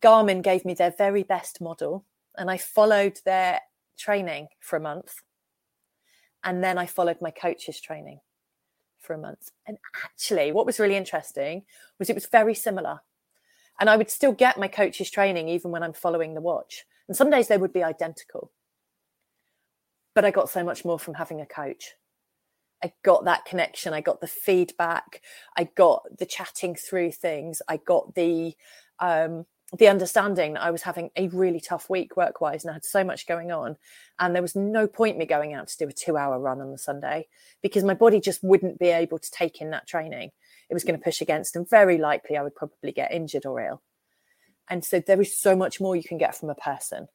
[0.00, 2.04] Garmin gave me their very best model,
[2.36, 3.62] and I followed their
[3.96, 5.14] training for a month,
[6.44, 8.20] and then I followed my coach's training
[8.98, 9.50] for a month.
[9.66, 11.62] And actually, what was really interesting
[11.98, 13.00] was it was very similar.
[13.80, 16.84] And I would still get my coach's training even when I'm following the watch.
[17.08, 18.52] And some days they would be identical.
[20.14, 21.94] But I got so much more from having a coach.
[22.82, 23.92] I got that connection.
[23.92, 25.22] I got the feedback.
[25.56, 27.60] I got the chatting through things.
[27.68, 28.54] I got the
[28.98, 32.74] um, the understanding that I was having a really tough week work wise and I
[32.74, 33.76] had so much going on.
[34.18, 36.72] And there was no point me going out to do a two hour run on
[36.72, 37.28] the Sunday
[37.62, 40.32] because my body just wouldn't be able to take in that training.
[40.68, 43.60] It was going to push against, and very likely I would probably get injured or
[43.60, 43.82] ill.
[44.68, 47.08] And so there is so much more you can get from a person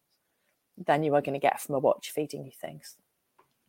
[0.77, 2.95] than you are going to get from a watch feeding you things.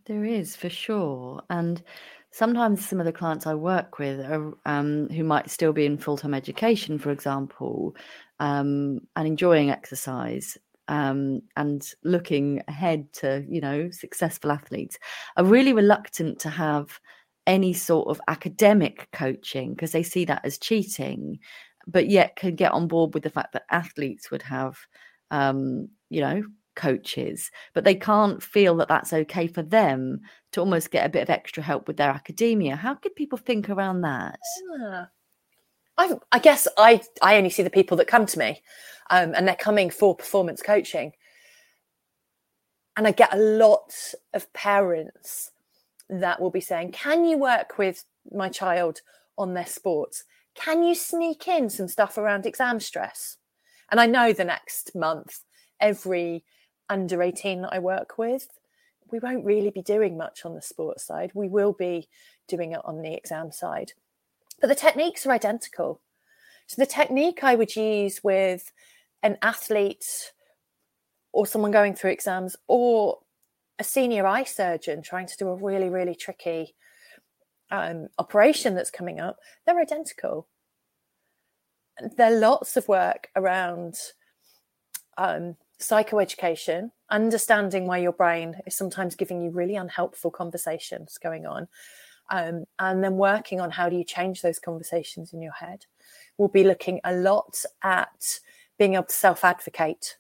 [0.06, 1.42] There is for sure.
[1.50, 1.82] And
[2.30, 5.98] sometimes some of the clients I work with are, um, who might still be in
[5.98, 7.96] full time education, for example,
[8.38, 10.56] um, and enjoying exercise
[10.88, 14.98] um, and looking ahead to, you know, successful athletes
[15.36, 17.00] are really reluctant to have
[17.48, 21.38] any sort of academic coaching because they see that as cheating,
[21.86, 24.78] but yet can get on board with the fact that athletes would have,
[25.32, 26.42] um, you know,
[26.76, 30.20] coaches, but they can't feel that that's okay for them
[30.52, 32.76] to almost get a bit of extra help with their academia.
[32.76, 34.38] How could people think around that?
[34.78, 35.06] Yeah.
[35.98, 38.62] I, I guess I I only see the people that come to me,
[39.10, 41.12] um, and they're coming for performance coaching,
[42.96, 43.94] and I get a lot
[44.34, 45.50] of parents
[46.10, 49.00] that will be saying, "Can you work with my child
[49.38, 50.24] on their sports?
[50.54, 53.38] Can you sneak in some stuff around exam stress?"
[53.90, 55.40] And I know the next month,
[55.80, 56.44] every
[56.88, 58.49] under 18 that I work with,
[59.11, 61.31] we won't really be doing much on the sports side.
[61.35, 62.09] We will be
[62.49, 63.92] doing it on the exam side.
[64.61, 66.01] But the techniques are identical.
[66.66, 68.72] So the technique I would use with
[69.22, 70.33] an athlete
[71.33, 73.18] or someone going through exams or
[73.79, 76.75] a senior eye surgeon trying to do a really, really tricky
[77.70, 80.49] um, operation that's coming up, they're identical.
[82.16, 83.96] There are lots of work around
[85.18, 91.68] um, psychoeducation, understanding why your brain is sometimes giving you really unhelpful conversations going on,
[92.30, 95.86] um, and then working on how do you change those conversations in your head.
[96.38, 98.40] We'll be looking a lot at
[98.78, 100.16] being able to self advocate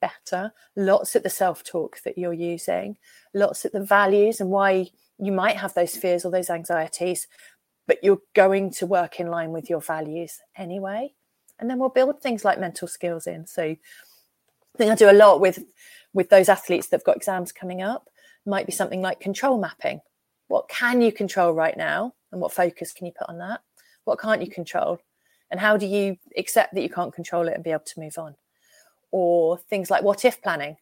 [0.00, 2.96] better, lots at the self talk that you're using,
[3.34, 7.26] lots at the values and why you might have those fears or those anxieties,
[7.86, 11.12] but you're going to work in line with your values anyway.
[11.58, 13.46] And then we'll build things like mental skills in.
[13.46, 13.74] So
[14.74, 15.64] I think I do a lot with
[16.14, 18.08] with those athletes that've got exams coming up.
[18.46, 20.00] Might be something like control mapping.
[20.48, 22.14] What can you control right now?
[22.32, 23.60] And what focus can you put on that?
[24.04, 24.98] What can't you control?
[25.50, 28.18] And how do you accept that you can't control it and be able to move
[28.18, 28.36] on?
[29.10, 30.76] Or things like what if planning.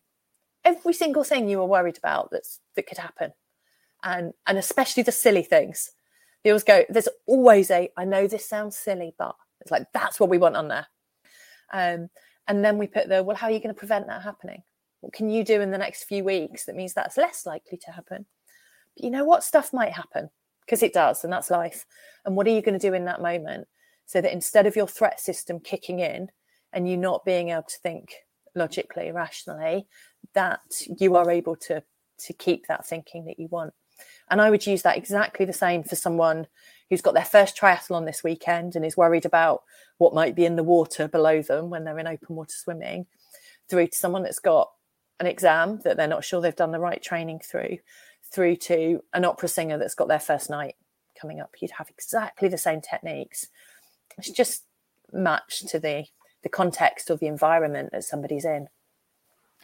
[0.64, 3.32] Every single thing you were worried about that's that could happen.
[4.02, 5.90] And and especially the silly things.
[6.42, 10.20] They always go, there's always a, I know this sounds silly, but it's like that's
[10.20, 10.86] what we want on there.
[11.72, 12.08] Um,
[12.48, 14.62] and then we put the, well, how are you going to prevent that happening?
[15.00, 17.92] What can you do in the next few weeks that means that's less likely to
[17.92, 18.26] happen?
[18.94, 20.30] But you know what stuff might happen
[20.60, 21.86] because it does, and that's life.
[22.24, 23.68] And what are you going to do in that moment
[24.06, 26.28] so that instead of your threat system kicking in
[26.72, 28.14] and you not being able to think
[28.54, 29.86] logically, rationally,
[30.34, 30.60] that
[30.98, 31.82] you are able to
[32.18, 33.74] to keep that thinking that you want.
[34.30, 36.46] And I would use that exactly the same for someone
[36.90, 39.62] who's got their first triathlon this weekend and is worried about
[39.98, 43.06] what might be in the water below them when they're in open water swimming,
[43.68, 44.70] through to someone that's got
[45.18, 47.78] an exam that they're not sure they've done the right training through,
[48.24, 50.76] through to an opera singer that's got their first night
[51.20, 51.54] coming up.
[51.60, 53.48] You'd have exactly the same techniques.
[54.18, 54.64] It's just
[55.12, 56.06] matched to the
[56.42, 58.68] the context or the environment that somebody's in.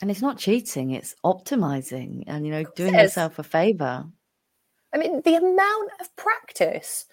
[0.01, 4.07] And it's not cheating, it's optimizing and you know, doing yourself a favor.
[4.93, 7.07] I mean, the amount of practice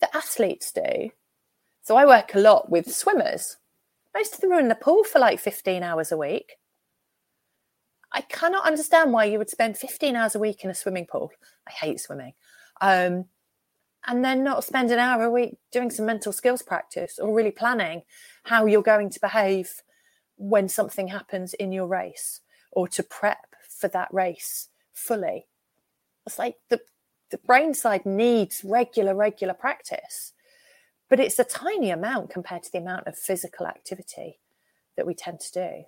[0.00, 1.10] that athletes do.
[1.82, 3.56] So I work a lot with swimmers.
[4.14, 6.52] Most of them are in the pool for like 15 hours a week.
[8.12, 11.30] I cannot understand why you would spend 15 hours a week in a swimming pool.
[11.68, 12.32] I hate swimming.
[12.80, 13.26] Um,
[14.06, 17.50] and then not spend an hour a week doing some mental skills practice or really
[17.50, 18.02] planning
[18.44, 19.82] how you're going to behave
[20.36, 25.46] when something happens in your race or to prep for that race fully.
[26.26, 26.80] It's like the
[27.30, 30.32] the brain side needs regular, regular practice,
[31.08, 34.40] but it's a tiny amount compared to the amount of physical activity
[34.96, 35.84] that we tend to do.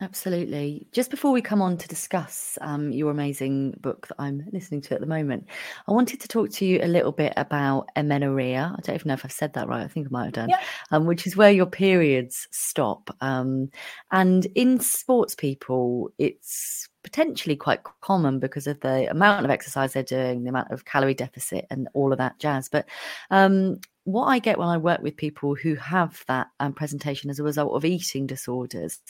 [0.00, 0.86] Absolutely.
[0.92, 4.94] Just before we come on to discuss um, your amazing book that I'm listening to
[4.94, 5.46] at the moment,
[5.86, 8.74] I wanted to talk to you a little bit about amenorrhea.
[8.76, 9.84] I don't even know if I've said that right.
[9.84, 10.50] I think I might have done.
[10.50, 10.60] Yeah.
[10.90, 13.16] Um, which is where your periods stop.
[13.20, 13.70] Um,
[14.10, 20.02] and in sports people, it's potentially quite common because of the amount of exercise they're
[20.02, 22.68] doing, the amount of calorie deficit, and all of that jazz.
[22.68, 22.86] But
[23.30, 27.38] um, what I get when I work with people who have that um, presentation as
[27.38, 29.00] a result of eating disorders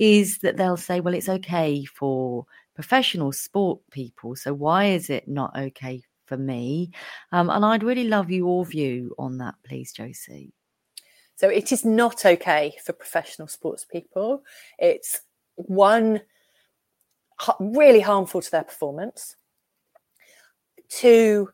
[0.00, 4.34] is that they'll say, well, it's okay for professional sport people.
[4.34, 6.90] So why is it not okay for me?
[7.32, 10.52] Um, and I'd really love your view on that, please, Josie.
[11.36, 14.42] So it is not okay for professional sports people.
[14.78, 15.20] It's
[15.56, 16.22] one
[17.60, 19.36] really harmful to their performance.
[20.88, 21.50] Two,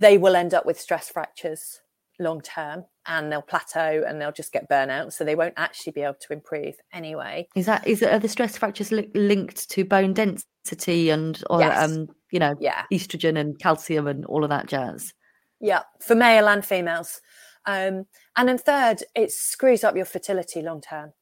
[0.00, 1.80] they will end up with stress fractures
[2.18, 6.02] long term and they'll plateau and they'll just get burnout so they won't actually be
[6.02, 7.46] able to improve anyway.
[7.54, 11.90] Is that is are the stress fractures li- linked to bone density and or yes.
[11.90, 12.84] um you know yeah.
[12.92, 15.14] estrogen and calcium and all of that jazz?
[15.60, 17.20] Yeah for male and females.
[17.66, 21.12] Um and then third it screws up your fertility long term.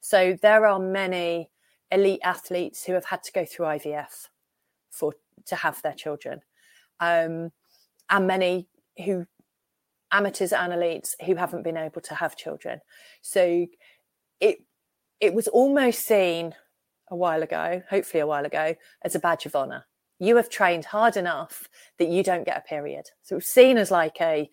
[0.00, 1.50] So there are many
[1.90, 4.28] elite athletes who have had to go through IVF
[4.90, 5.14] for
[5.46, 6.40] to have their children,
[7.00, 7.50] um,
[8.10, 8.68] and many
[9.04, 9.26] who
[10.12, 12.80] amateurs and elites who haven't been able to have children.
[13.22, 13.66] So
[14.40, 14.58] it
[15.20, 16.54] it was almost seen
[17.10, 19.84] a while ago, hopefully a while ago, as a badge of honor.
[20.18, 21.68] You have trained hard enough
[21.98, 23.06] that you don't get a period.
[23.22, 24.48] So it's seen as like a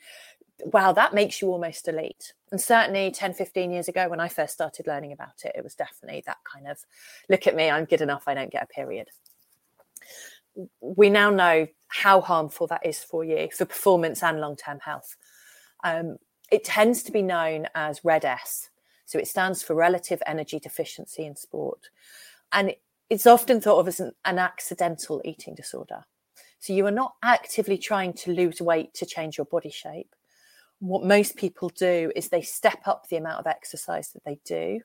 [0.65, 2.33] wow, that makes you almost elite.
[2.51, 5.73] And certainly 10, 15 years ago, when I first started learning about it, it was
[5.73, 6.77] definitely that kind of
[7.29, 9.07] look at me, I'm good enough, I don't get a period.
[10.81, 15.15] We now know how harmful that is for you for performance and long term health.
[15.83, 16.17] Um,
[16.51, 18.69] it tends to be known as RED-S.
[19.05, 21.89] So it stands for relative energy deficiency in sport.
[22.51, 22.75] And
[23.09, 26.03] it's often thought of as an, an accidental eating disorder.
[26.59, 30.13] So you are not actively trying to lose weight to change your body shape
[30.81, 34.81] what most people do is they step up the amount of exercise that they do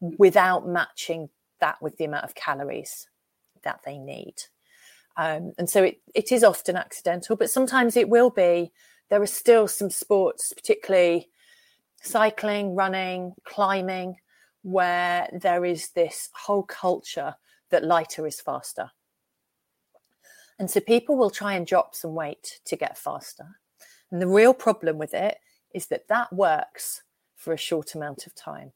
[0.00, 1.28] without matching
[1.60, 3.06] that with the amount of calories
[3.62, 4.34] that they need.
[5.16, 8.72] Um, and so it, it is often accidental, but sometimes it will be.
[9.08, 11.30] There are still some sports, particularly
[12.02, 14.16] cycling, running, climbing,
[14.62, 17.36] where there is this whole culture
[17.70, 18.90] that lighter is faster.
[20.58, 23.46] And so people will try and drop some weight to get faster.
[24.10, 25.38] And the real problem with it
[25.74, 27.02] is that that works
[27.36, 28.72] for a short amount of time.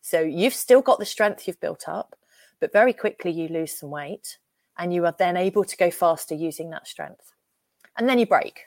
[0.00, 2.16] So you've still got the strength you've built up,
[2.60, 4.38] but very quickly you lose some weight
[4.78, 7.32] and you are then able to go faster using that strength.
[7.96, 8.62] And then you break.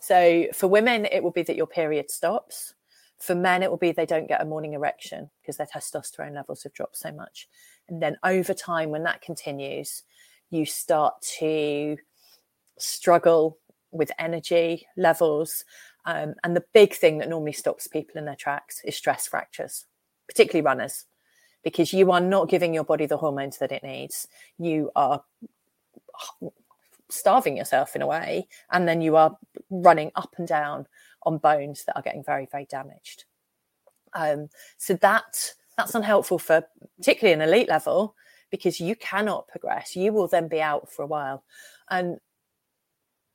[0.00, 2.74] So for women, it will be that your period stops.
[3.18, 6.64] For men, it will be they don't get a morning erection because their testosterone levels
[6.64, 7.48] have dropped so much.
[7.88, 10.02] And then over time, when that continues,
[10.50, 11.96] you start to
[12.78, 13.58] struggle
[13.92, 15.64] with energy levels.
[16.04, 19.84] Um, and the big thing that normally stops people in their tracks is stress fractures,
[20.26, 21.04] particularly runners,
[21.62, 24.26] because you are not giving your body the hormones that it needs.
[24.58, 25.22] You are
[27.08, 29.36] starving yourself in a way, and then you are
[29.70, 30.86] running up and down
[31.24, 33.24] on bones that are getting very, very damaged.
[34.14, 36.64] Um, so that that's unhelpful for
[36.98, 38.14] particularly an elite level
[38.50, 39.96] because you cannot progress.
[39.96, 41.44] You will then be out for a while,
[41.90, 42.18] and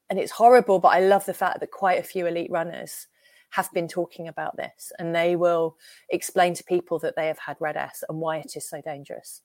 [0.10, 0.80] and it's horrible.
[0.80, 3.08] But I love the fact that quite a few elite runners
[3.52, 5.78] have been talking about this, and they will
[6.10, 9.42] explain to people that they have had RED-S and why it is so dangerous,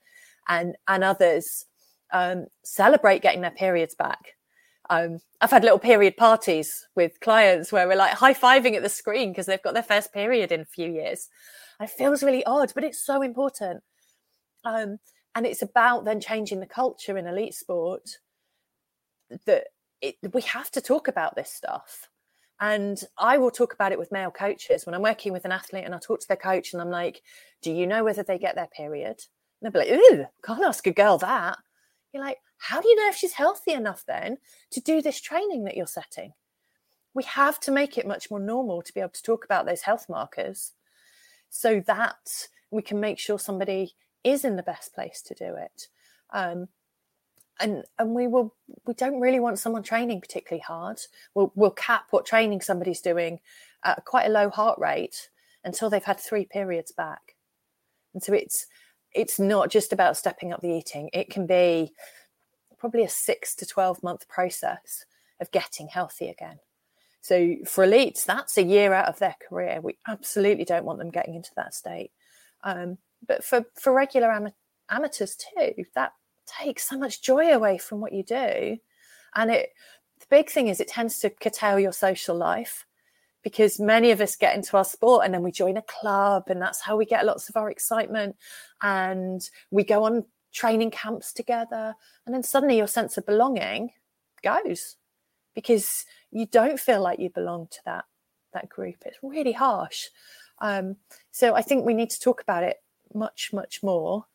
[0.49, 1.67] and and others
[2.13, 4.37] um, celebrate getting their periods back.
[4.91, 8.89] Um, I've had little period parties with clients where we're like high fiving at the
[8.89, 11.29] screen because they've got their first period in a few years.
[11.81, 13.83] It feels really odd, but it's so important.
[14.65, 14.99] Um,
[15.35, 18.19] and it's about then changing the culture in elite sport
[19.47, 19.69] that
[20.03, 22.09] it, we have to talk about this stuff.
[22.61, 25.85] And I will talk about it with male coaches when I'm working with an athlete
[25.85, 27.23] and I talk to their coach and I'm like,
[27.63, 29.23] Do you know whether they get their period?
[29.61, 31.59] And they'll be like, Ew, can't ask a girl that.
[32.13, 34.39] You're like, how do you know if she's healthy enough then
[34.71, 36.33] to do this training that you're setting?
[37.15, 39.83] We have to make it much more normal to be able to talk about those
[39.83, 40.73] health markers
[41.51, 45.89] so that we can make sure somebody is in the best place to do it.
[46.31, 46.69] Um,
[47.63, 48.55] and and we will
[48.87, 51.01] we don't really want someone training particularly hard.
[51.35, 53.41] We'll we'll cap what training somebody's doing
[53.85, 55.31] at quite a low heart rate
[55.65, 57.37] until they've had three periods back.
[58.15, 58.67] And so it's
[59.13, 61.11] it's not just about stepping up the eating.
[61.13, 61.93] It can be
[62.79, 65.05] probably a six to 12 month process
[65.41, 66.59] of getting healthy again.
[67.21, 69.81] So for elites, that's a year out of their career.
[69.81, 72.11] We absolutely don't want them getting into that state.
[72.65, 74.53] Um, but for, for regular am-
[74.91, 76.13] amateurs too, that
[76.61, 78.79] takes so much joy away from what you do.
[79.35, 79.71] And it,
[80.21, 82.87] the big thing is it tends to curtail your social life
[83.43, 86.63] because many of us get into our sport and then we join a club and
[86.63, 88.37] that's how we get lots of our excitement.
[88.83, 91.95] And we go on training camps together
[92.27, 93.91] and then suddenly your sense of belonging
[94.43, 94.97] goes
[95.55, 98.05] because you don't feel like you belong to that
[98.53, 98.97] that group.
[99.07, 100.09] It's really harsh.
[100.61, 100.97] Um,
[101.33, 102.77] so i think we need to talk about it
[103.15, 104.27] much much more.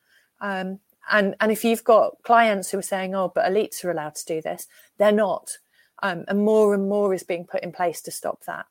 [0.41, 0.79] Um,
[1.11, 4.25] and and if you've got clients who are saying oh but elites are allowed to
[4.25, 5.57] do this they're not.
[6.03, 8.67] Um, and more and more is being put in place to stop that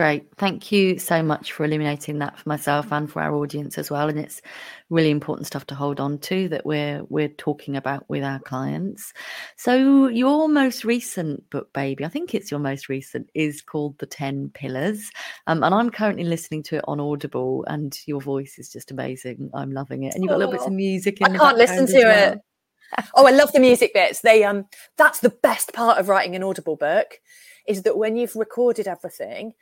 [0.00, 0.24] Great.
[0.38, 4.08] Thank you so much for illuminating that for myself and for our audience as well.
[4.08, 4.40] And it's
[4.88, 9.12] really important stuff to hold on to that we're we're talking about with our clients.
[9.56, 14.06] So your most recent book, baby, I think it's your most recent, is called The
[14.06, 15.10] Ten Pillars.
[15.46, 19.50] Um, and I'm currently listening to it on Audible, and your voice is just amazing.
[19.52, 20.14] I'm loving it.
[20.14, 22.32] And you've got oh, little bits of music in I can't listen to well.
[22.32, 23.04] it.
[23.16, 24.22] oh, I love the music bits.
[24.22, 24.64] They um
[24.96, 27.20] that's the best part of writing an Audible book
[27.66, 29.52] is that when you've recorded everything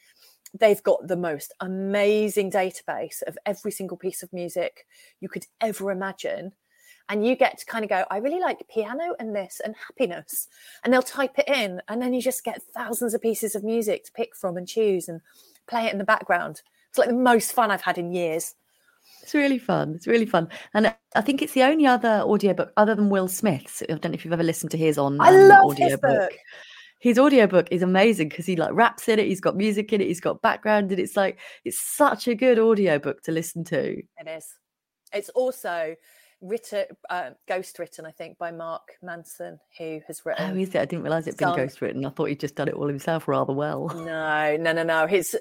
[0.58, 4.86] they've got the most amazing database of every single piece of music
[5.20, 6.52] you could ever imagine
[7.08, 10.48] and you get to kind of go i really like piano and this and happiness
[10.82, 14.04] and they'll type it in and then you just get thousands of pieces of music
[14.04, 15.20] to pick from and choose and
[15.66, 18.54] play it in the background it's like the most fun i've had in years
[19.22, 19.94] it's really fun.
[19.94, 20.48] It's really fun.
[20.72, 23.82] And I think it's the only other audiobook other than Will Smith's.
[23.82, 25.90] I don't know if you've ever listened to his on I um, love audiobook.
[25.90, 26.32] His book
[26.98, 30.06] his audiobook is amazing because he like raps in it, he's got music in it,
[30.06, 33.96] he's got background, and it's like it's such a good audiobook to listen to.
[33.96, 34.46] It is.
[35.12, 35.94] It's also
[36.40, 40.50] written, uh, ghost written, I think, by Mark Manson, who has written.
[40.50, 40.76] Oh, is it?
[40.76, 42.04] I didn't realize it'd been ghost written.
[42.04, 43.88] I thought he'd just done it all himself rather well.
[43.94, 45.06] No, no, no, no.
[45.06, 45.34] He's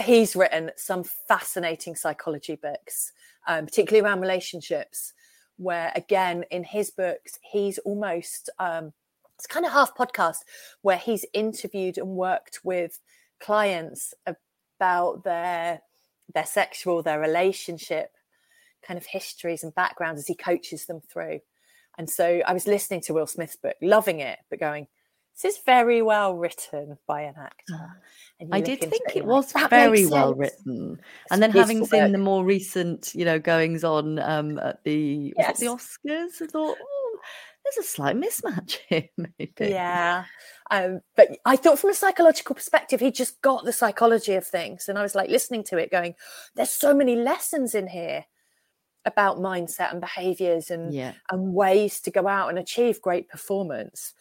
[0.00, 3.12] he's written some fascinating psychology books,
[3.46, 5.12] um, particularly around relationships.
[5.56, 8.92] Where again, in his books, he's almost um,
[9.36, 10.38] it's kind of half podcast
[10.82, 13.00] where he's interviewed and worked with
[13.40, 15.80] clients about their
[16.34, 18.12] their sexual their relationship
[18.86, 21.40] kind of histories and backgrounds as he coaches them through
[21.98, 24.86] and so i was listening to will smith's book loving it but going
[25.34, 27.94] this is very well written by an actor ah.
[28.50, 30.98] I did think it, it was very well written.
[31.30, 35.60] And then having seen the more recent, you know, goings on um, at the yes.
[35.60, 36.76] the Oscars, I thought,
[37.64, 39.52] there's a slight mismatch here, maybe.
[39.72, 40.24] Yeah.
[40.70, 44.88] Um, but I thought from a psychological perspective, he just got the psychology of things.
[44.88, 46.14] And I was like listening to it going,
[46.54, 48.24] there's so many lessons in here
[49.04, 51.12] about mindset and behaviors and, yeah.
[51.30, 54.14] and ways to go out and achieve great performance.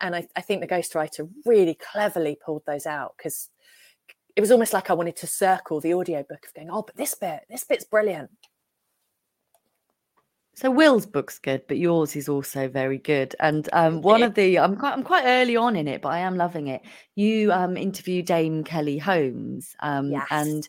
[0.00, 3.48] And I, I think the ghostwriter really cleverly pulled those out because
[4.36, 7.14] it was almost like I wanted to circle the audiobook of going, oh, but this
[7.14, 8.30] bit, this bit's brilliant.
[10.56, 13.36] So Will's book's good, but yours is also very good.
[13.40, 16.20] And um, one of the I'm quite I'm quite early on in it, but I
[16.20, 16.80] am loving it.
[17.14, 20.26] You um, interview Dame Kelly Holmes, um, Yes.
[20.30, 20.66] and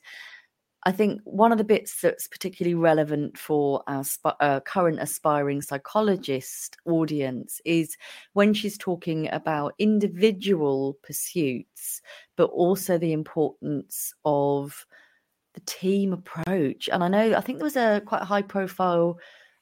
[0.84, 5.62] I think one of the bits that's particularly relevant for our sp- uh, current aspiring
[5.62, 7.98] psychologist audience is
[8.34, 12.02] when she's talking about individual pursuits,
[12.36, 14.86] but also the importance of
[15.54, 16.90] the team approach.
[16.92, 19.18] And I know I think there was a quite high profile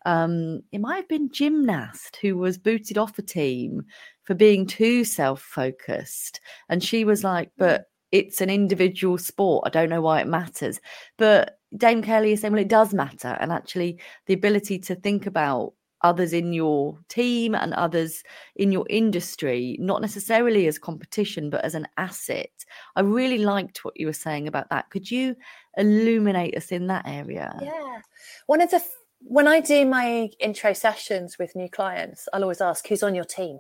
[0.06, 3.84] um, it might have been gymnast who was booted off a team
[4.24, 6.40] for being too self-focused
[6.70, 10.80] and she was like but it's an individual sport i don't know why it matters.
[11.18, 15.26] But dame kelly is saying well it does matter and actually the ability to think
[15.26, 15.74] about
[16.06, 18.24] others in your team and others
[18.56, 22.52] in your industry not necessarily as competition but as an asset.
[22.96, 24.90] I really liked what you were saying about that.
[24.92, 25.36] Could you
[25.78, 27.58] illuminate us in that area?
[27.62, 28.02] Yeah.
[28.46, 28.84] One of the,
[29.28, 33.26] when I do my intro sessions with new clients, I'll always ask who's on your
[33.26, 33.60] team.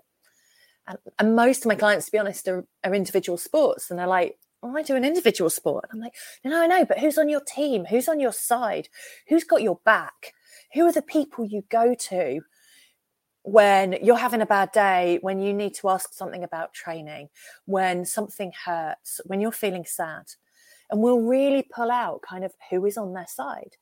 [0.87, 3.89] And, and most of my clients, to be honest, are, are individual sports.
[3.89, 5.85] And they're like, well, I do an individual sport.
[5.85, 6.13] And I'm like,
[6.43, 7.85] no, I know, but who's on your team?
[7.85, 8.89] Who's on your side?
[9.27, 10.33] Who's got your back?
[10.75, 12.41] Who are the people you go to
[13.41, 17.29] when you're having a bad day, when you need to ask something about training,
[17.65, 20.25] when something hurts, when you're feeling sad?
[20.91, 23.77] And we'll really pull out kind of who is on their side.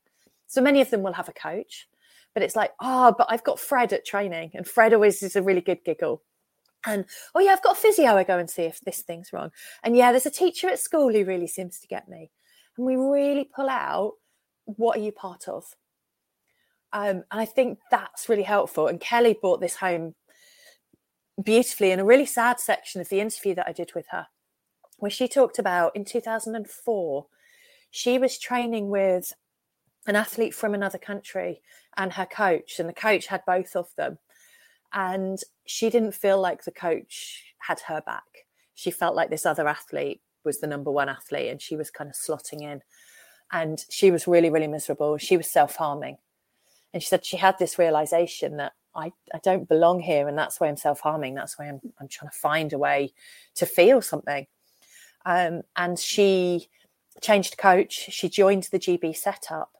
[0.54, 1.88] So many of them will have a coach,
[2.36, 5.41] but it's like, oh, but I've got Fred at training, and Fred always is a
[5.41, 6.22] really good giggle.
[6.86, 8.12] And oh yeah, I've got a physio.
[8.12, 9.49] I go and see if this thing's wrong.
[9.84, 12.30] And yeah, there's a teacher at school who really seems to get me.
[12.78, 14.12] And we really pull out
[14.66, 15.64] what are you part of.
[16.91, 18.86] Um, and I think that's really helpful.
[18.86, 20.14] And Kelly brought this home
[21.43, 24.28] beautifully in a really sad section of the interview that I did with her,
[24.99, 27.26] where she talked about in 2004,
[27.89, 29.34] she was training with
[30.06, 31.62] an athlete from another country
[31.95, 34.18] and her coach, and the coach had both of them.
[34.91, 38.24] And she didn't feel like the coach had her back.
[38.76, 42.10] She felt like this other athlete was the number one athlete and she was kind
[42.10, 42.82] of slotting in.
[43.51, 45.18] And she was really, really miserable.
[45.18, 46.18] She was self harming.
[46.93, 50.60] And she said she had this realization that I, I don't belong here and that's
[50.60, 51.36] why I'm self harming.
[51.36, 53.14] That's why I'm, I'm trying to find a way
[53.56, 54.47] to feel something.
[55.26, 56.68] Um, and she
[57.22, 58.10] changed coach.
[58.12, 59.72] She joined the GB setup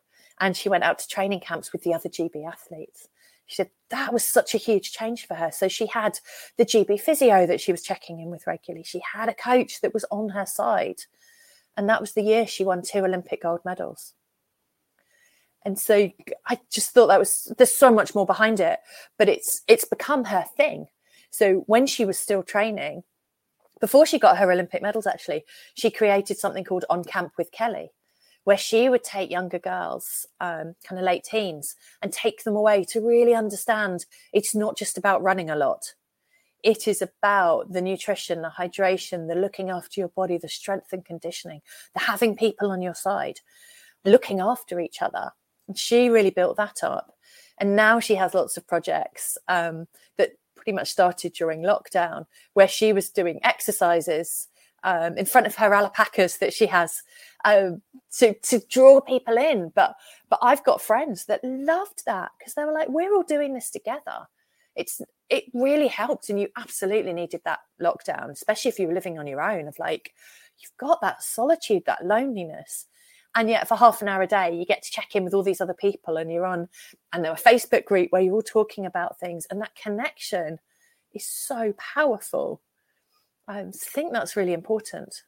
[0.44, 3.08] and she went out to training camps with the other GB athletes.
[3.46, 5.52] She said that was such a huge change for her.
[5.52, 6.20] So she had
[6.58, 8.84] the GB physio that she was checking in with regularly.
[8.84, 11.00] She had a coach that was on her side.
[11.78, 14.16] And that was the year she won two Olympic gold medals.
[15.64, 16.12] And so
[16.46, 18.80] I just thought that was there's so much more behind it,
[19.18, 20.88] but it's it's become her thing.
[21.30, 23.04] So when she was still training,
[23.80, 27.94] before she got her Olympic medals, actually, she created something called On Camp with Kelly,
[28.44, 32.84] where she would take younger girls, um, kind of late teens, and take them away
[32.86, 35.94] to really understand it's not just about running a lot.
[36.64, 41.04] It is about the nutrition, the hydration, the looking after your body, the strength and
[41.04, 41.62] conditioning,
[41.94, 43.42] the having people on your side,
[44.06, 45.32] looking after each other.
[45.68, 47.16] And she really built that up.
[47.58, 49.88] And now she has lots of projects um,
[50.18, 54.48] that pretty much started during lockdown, where she was doing exercises
[54.84, 57.02] um, in front of her alpacas that she has
[57.46, 57.82] um,
[58.18, 59.72] to to draw people in.
[59.76, 59.96] But
[60.30, 63.70] but I've got friends that loved that because they were like, we're all doing this
[63.70, 64.28] together.
[64.76, 69.20] It's it really helped, and you absolutely needed that lockdown, especially if you were living
[69.20, 69.68] on your own.
[69.68, 70.14] Of like,
[70.60, 72.88] you've got that solitude, that loneliness.
[73.36, 75.42] And yet, for half an hour a day, you get to check in with all
[75.42, 76.70] these other people, and you're on,
[77.12, 80.60] and there a Facebook group where you're all talking about things, and that connection
[81.14, 82.62] is so powerful.
[83.48, 85.24] I think that's really important.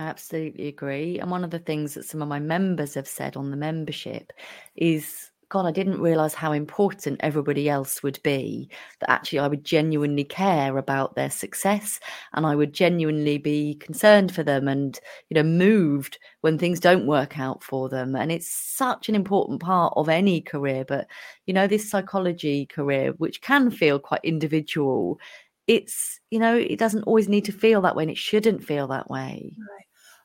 [0.00, 1.18] I absolutely agree.
[1.18, 4.32] And one of the things that some of my members have said on the membership
[4.74, 8.70] is God, I didn't realize how important everybody else would be.
[9.00, 11.98] That actually I would genuinely care about their success
[12.32, 14.98] and I would genuinely be concerned for them and,
[15.28, 18.14] you know, moved when things don't work out for them.
[18.16, 20.84] And it's such an important part of any career.
[20.86, 21.08] But,
[21.46, 25.18] you know, this psychology career, which can feel quite individual,
[25.66, 28.86] it's, you know, it doesn't always need to feel that way and it shouldn't feel
[28.88, 29.56] that way.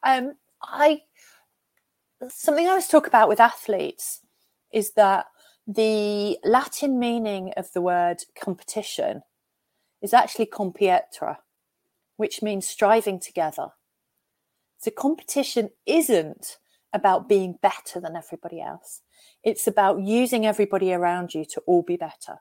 [0.06, 1.02] Um, I
[2.30, 4.22] something I always talk about with athletes
[4.72, 5.26] is that
[5.68, 9.24] the Latin meaning of the word competition
[10.02, 11.38] is actually compietra,
[12.18, 13.70] which means striving together.
[14.78, 16.58] So competition isn't
[16.94, 19.02] about being better than everybody else.
[19.44, 22.40] It's about using everybody around you to all be better.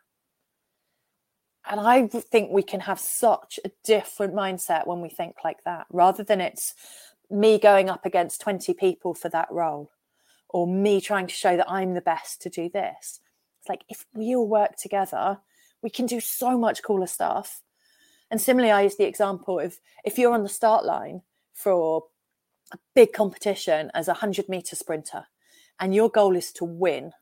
[1.66, 5.86] and I think we can have such a different mindset when we think like that,
[5.90, 6.74] rather than it's
[7.30, 9.90] me going up against 20 people for that role
[10.48, 13.20] or me trying to show that I'm the best to do this.
[13.60, 15.38] It's like if we all work together,
[15.82, 17.62] we can do so much cooler stuff.
[18.30, 21.22] And similarly, I use the example of if you're on the start line
[21.52, 22.04] for
[22.72, 25.26] a big competition as a 100 meter sprinter
[25.80, 27.12] and your goal is to win,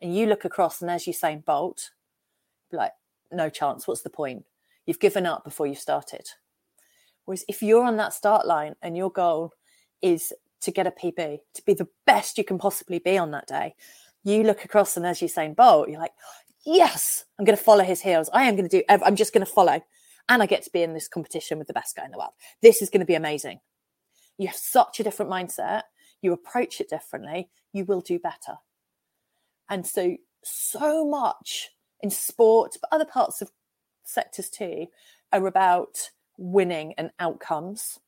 [0.00, 1.90] and you look across and there's Usain Bolt,
[2.72, 2.92] like,
[3.30, 3.86] no chance.
[3.86, 4.44] What's the point?
[4.84, 6.28] You've given up before you started.
[7.24, 9.52] Whereas if you're on that start line and your goal
[10.00, 13.46] is to get a PB, to be the best you can possibly be on that
[13.46, 13.74] day,
[14.24, 16.12] you look across and as Usain Bolt, you're like,
[16.64, 18.30] yes, I'm going to follow his heels.
[18.32, 19.80] I am going to do, I'm just going to follow.
[20.28, 22.32] And I get to be in this competition with the best guy in the world.
[22.60, 23.60] This is going to be amazing.
[24.38, 25.82] You have such a different mindset.
[26.22, 27.50] You approach it differently.
[27.72, 28.58] You will do better.
[29.68, 31.70] And so, so much
[32.00, 33.50] in sport, but other parts of
[34.04, 34.86] sectors too,
[35.32, 36.10] are about
[36.42, 38.00] winning and outcomes.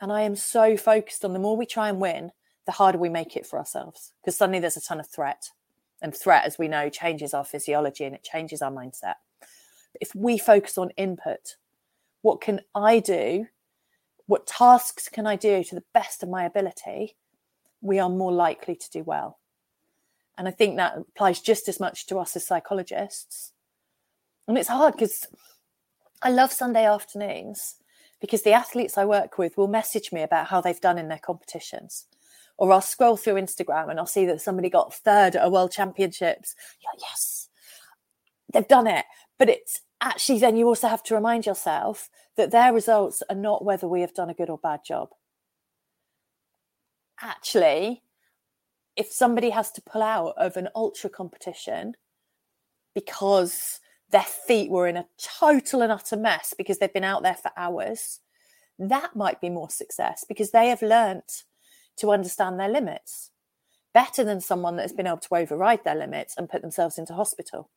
[0.00, 2.30] And I am so focused on the more we try and win,
[2.66, 5.50] the harder we make it for ourselves because suddenly there's a ton of threat.
[6.00, 9.14] And threat, as we know, changes our physiology and it changes our mindset.
[9.40, 11.56] But if we focus on input,
[12.22, 13.46] what can I do?
[14.26, 17.16] What tasks can I do to the best of my ability?
[17.80, 19.38] We are more likely to do well.
[20.36, 23.52] And I think that applies just as much to us as psychologists.
[24.46, 25.26] And it's hard because
[26.22, 27.76] I love Sunday afternoons
[28.20, 31.18] because the athletes I work with will message me about how they've done in their
[31.18, 32.06] competitions.
[32.56, 35.70] Or I'll scroll through Instagram and I'll see that somebody got third at a world
[35.70, 36.56] championships.
[36.84, 37.48] Like, yes,
[38.52, 39.04] they've done it.
[39.38, 43.64] But it's actually then you also have to remind yourself that their results are not
[43.64, 45.10] whether we have done a good or bad job.
[47.20, 48.02] Actually,
[48.96, 51.94] if somebody has to pull out of an ultra competition
[52.94, 53.78] because
[54.10, 57.50] their feet were in a total and utter mess because they've been out there for
[57.56, 58.20] hours,
[58.78, 61.44] that might be more success because they have learnt
[61.96, 63.30] to understand their limits
[63.92, 67.12] better than someone that has been able to override their limits and put themselves into
[67.12, 67.70] hospital.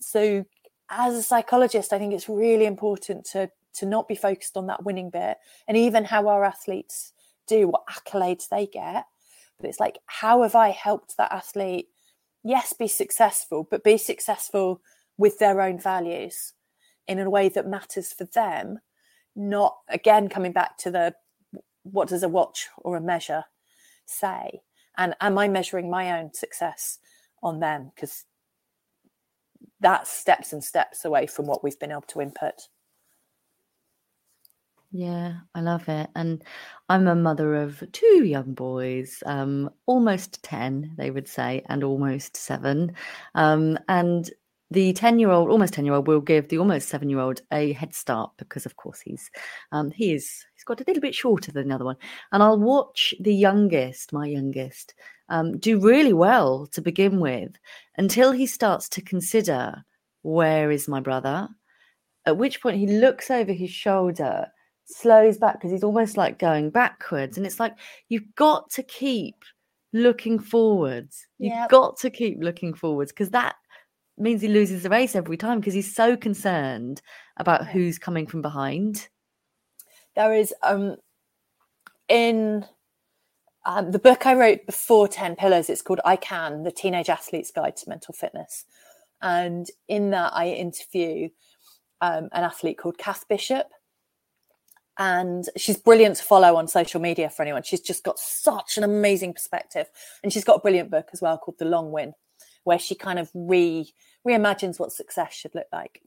[0.00, 0.44] So,
[0.88, 4.84] as a psychologist, I think it's really important to to not be focused on that
[4.84, 7.12] winning bit and even how our athletes
[7.46, 9.06] do, what accolades they get,
[9.58, 11.88] but it's like, how have I helped that athlete,
[12.44, 14.82] yes, be successful, but be successful
[15.22, 16.52] with their own values
[17.06, 18.80] in a way that matters for them,
[19.36, 21.14] not again coming back to the
[21.84, 23.44] what does a watch or a measure
[24.04, 24.62] say?
[24.98, 26.98] And am I measuring my own success
[27.40, 27.92] on them?
[27.94, 28.24] Because
[29.78, 32.66] that's steps and steps away from what we've been able to input.
[34.90, 36.10] Yeah, I love it.
[36.16, 36.42] And
[36.88, 42.36] I'm a mother of two young boys, um, almost 10, they would say, and almost
[42.36, 42.94] seven.
[43.36, 44.28] Um, and
[44.72, 47.42] the 10 year old, almost 10 year old, will give the almost seven year old
[47.52, 49.30] a head start because, of course, he's
[49.72, 51.96] um, he is he's got a little bit shorter than the other one.
[52.32, 54.94] And I'll watch the youngest, my youngest,
[55.28, 57.52] um, do really well to begin with
[57.96, 59.84] until he starts to consider
[60.22, 61.48] where is my brother.
[62.24, 64.46] At which point he looks over his shoulder
[64.84, 67.36] slows back because he's almost like going backwards.
[67.36, 67.74] And it's like,
[68.08, 69.44] you've got to keep
[69.92, 71.26] looking forwards.
[71.38, 71.70] You've yep.
[71.70, 73.56] got to keep looking forwards because that
[74.18, 77.00] means he loses the race every time because he's so concerned
[77.36, 79.08] about who's coming from behind.
[80.14, 80.96] There is um
[82.08, 82.66] in
[83.64, 87.52] um, the book I wrote before 10 Pillars, it's called I Can, the Teenage Athlete's
[87.52, 88.64] Guide to Mental Fitness.
[89.22, 91.28] And in that, I interview
[92.00, 93.68] um, an athlete called Cath Bishop
[94.98, 97.62] and she's brilliant to follow on social media for anyone.
[97.62, 99.86] She's just got such an amazing perspective,
[100.22, 102.12] and she's got a brilliant book as well called The Long Win,
[102.64, 103.92] where she kind of re
[104.26, 106.02] reimagines what success should look like.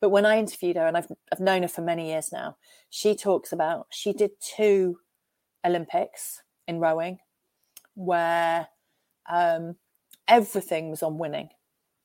[0.00, 2.56] But when I interviewed her, and I've I've known her for many years now,
[2.90, 4.98] she talks about she did two
[5.64, 7.18] Olympics in rowing,
[7.94, 8.68] where
[9.30, 9.76] um,
[10.28, 11.48] everything was on winning,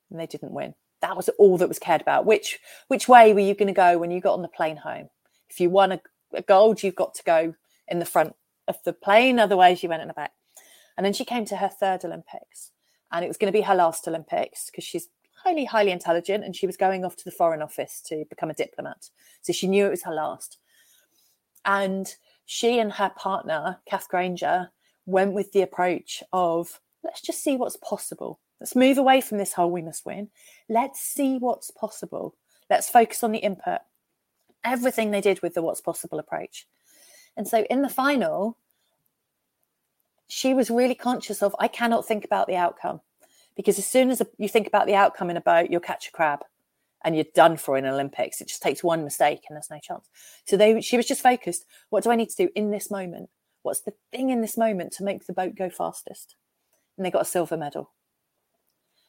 [0.10, 0.74] and they didn't win.
[1.02, 2.26] That was all that was cared about.
[2.26, 5.10] Which which way were you going to go when you got on the plane home?
[5.50, 6.00] If you won
[6.34, 7.54] a gold, you've got to go
[7.88, 8.36] in the front
[8.68, 9.40] of the plane.
[9.40, 10.32] Otherwise, you went in the back.
[10.98, 12.72] And then she came to her third Olympics,
[13.14, 15.08] and it was going to be her last Olympics because she's
[15.44, 18.54] highly, highly intelligent, and she was going off to the Foreign Office to become a
[18.54, 19.10] diplomat.
[19.42, 20.58] So she knew it was her last.
[21.64, 22.14] And
[22.46, 24.72] she and her partner, Kath Grainger,
[25.06, 28.40] went with the approach of let's just see what's possible.
[28.60, 30.30] Let's move away from this whole we must win.
[30.68, 32.36] Let's see what's possible.
[32.70, 33.80] Let's focus on the input
[34.64, 36.68] everything they did with the what's possible approach.
[37.36, 38.58] And so in the final,
[40.34, 43.02] she was really conscious of I cannot think about the outcome
[43.56, 46.12] because as soon as you think about the outcome in a boat, you'll catch a
[46.12, 46.40] crab.
[47.04, 48.40] and you're done for in Olympics.
[48.42, 50.10] It just takes one mistake and there's no chance.
[50.46, 53.30] So they she was just focused, what do I need to do in this moment?
[53.62, 56.36] What's the thing in this moment to make the boat go fastest?
[56.98, 57.92] And they got a silver medal.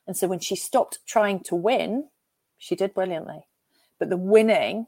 [0.06, 2.08] And so when she stopped trying to win,
[2.58, 3.46] she did brilliantly.
[3.98, 4.86] But the winning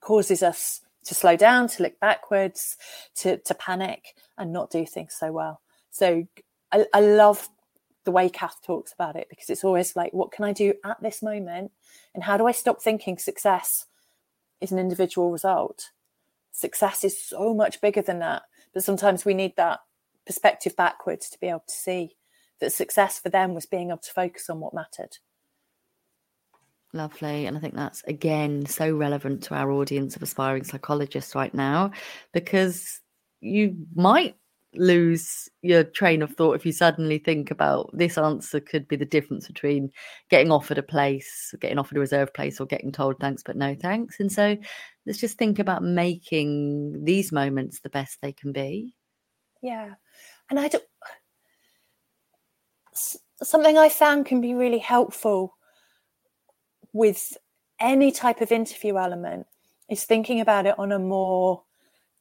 [0.00, 2.76] causes us to slow down, to look backwards,
[3.16, 5.60] to, to panic and not do things so well.
[5.96, 6.26] So
[6.70, 7.48] I, I love
[8.04, 11.00] the way Cath talks about it because it's always like, what can I do at
[11.00, 11.72] this moment?
[12.14, 13.86] And how do I stop thinking success
[14.60, 15.92] is an individual result?
[16.52, 18.42] Success is so much bigger than that.
[18.74, 19.80] But sometimes we need that
[20.26, 22.16] perspective backwards to be able to see
[22.60, 25.16] that success for them was being able to focus on what mattered.
[26.92, 27.46] Lovely.
[27.46, 31.92] And I think that's again so relevant to our audience of aspiring psychologists right now
[32.34, 33.00] because
[33.40, 34.36] you might
[34.76, 39.04] lose your train of thought if you suddenly think about this answer could be the
[39.04, 39.90] difference between
[40.30, 43.74] getting offered a place, getting offered a reserve place, or getting told thanks but no
[43.74, 44.20] thanks.
[44.20, 44.56] And so
[45.06, 48.94] let's just think about making these moments the best they can be.
[49.62, 49.94] Yeah.
[50.50, 50.84] And I don't
[53.42, 55.56] something I found can be really helpful
[56.92, 57.36] with
[57.78, 59.46] any type of interview element
[59.88, 61.62] is thinking about it on a more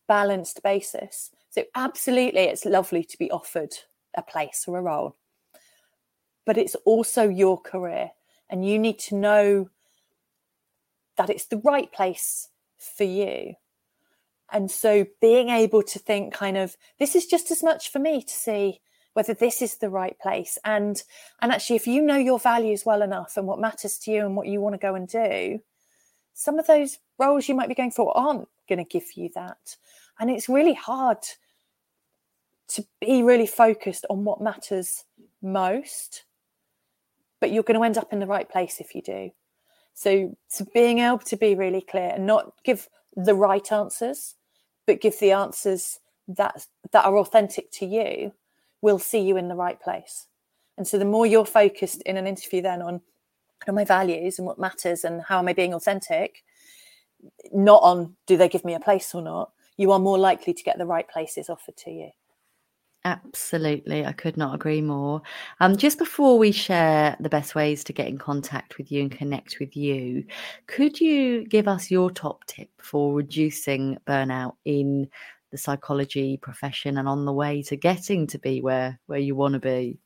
[0.08, 1.32] balanced basis.
[1.56, 3.74] So, absolutely, it's lovely to be offered
[4.14, 5.16] a place or a role,
[6.46, 8.12] but it's also your career,
[8.50, 9.70] and you need to know
[11.16, 13.54] that it's the right place for you.
[14.52, 18.22] And so, being able to think, kind of, this is just as much for me
[18.22, 18.82] to see
[19.14, 20.58] whether this is the right place.
[20.66, 21.02] And
[21.42, 24.36] and actually if you know your values well enough and what matters to you and
[24.36, 25.62] what you want to go and do
[26.34, 29.78] some of those roles you might be going for aren't going to give you that.
[30.20, 31.20] And it's really hard
[32.68, 35.06] to be really focused on what matters
[35.42, 36.24] most
[37.40, 39.32] but you're going to end up in the right place if you do
[39.94, 40.36] so
[40.74, 44.36] being able to be really clear and not give the right answers
[44.86, 48.32] but give the answers that that are authentic to you
[48.82, 50.28] will see you in the right place.
[50.78, 53.02] And so the more you're focused in an interview then on,
[53.68, 56.44] on my values and what matters and how am I being authentic,
[57.54, 60.64] not on do they give me a place or not, you are more likely to
[60.64, 62.10] get the right places offered to you.
[63.06, 64.04] Absolutely.
[64.04, 65.22] I could not agree more.
[65.60, 69.12] Um, just before we share the best ways to get in contact with you and
[69.12, 70.26] connect with you,
[70.66, 75.08] could you give us your top tip for reducing burnout in
[75.52, 79.54] the psychology profession and on the way to getting to be where where you want
[79.54, 80.00] to be?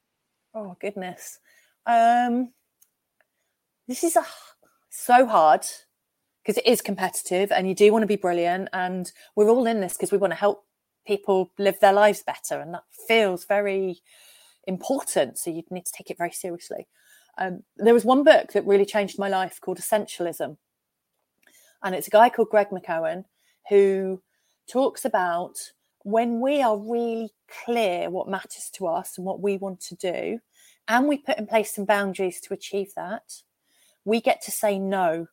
[0.54, 1.40] Oh goodness,
[1.86, 2.52] um,
[3.88, 4.26] this is a,
[4.90, 5.66] so hard
[6.44, 9.80] because it is competitive and you do want to be brilliant and we're all in
[9.80, 10.66] this because we want to help
[11.10, 14.02] people live their lives better and that feels very
[14.68, 16.88] important so you need to take it very seriously
[17.38, 20.58] um, there was one book that really changed my life called essentialism
[21.84, 23.26] and it's a guy called greg mckeown
[23.70, 24.22] who
[24.68, 25.58] talks about
[26.04, 27.32] when we are really
[27.66, 30.40] clear what matters to us and what we want to do,
[30.88, 33.44] and we put in place some boundaries to achieve that,
[34.06, 35.28] we get to say no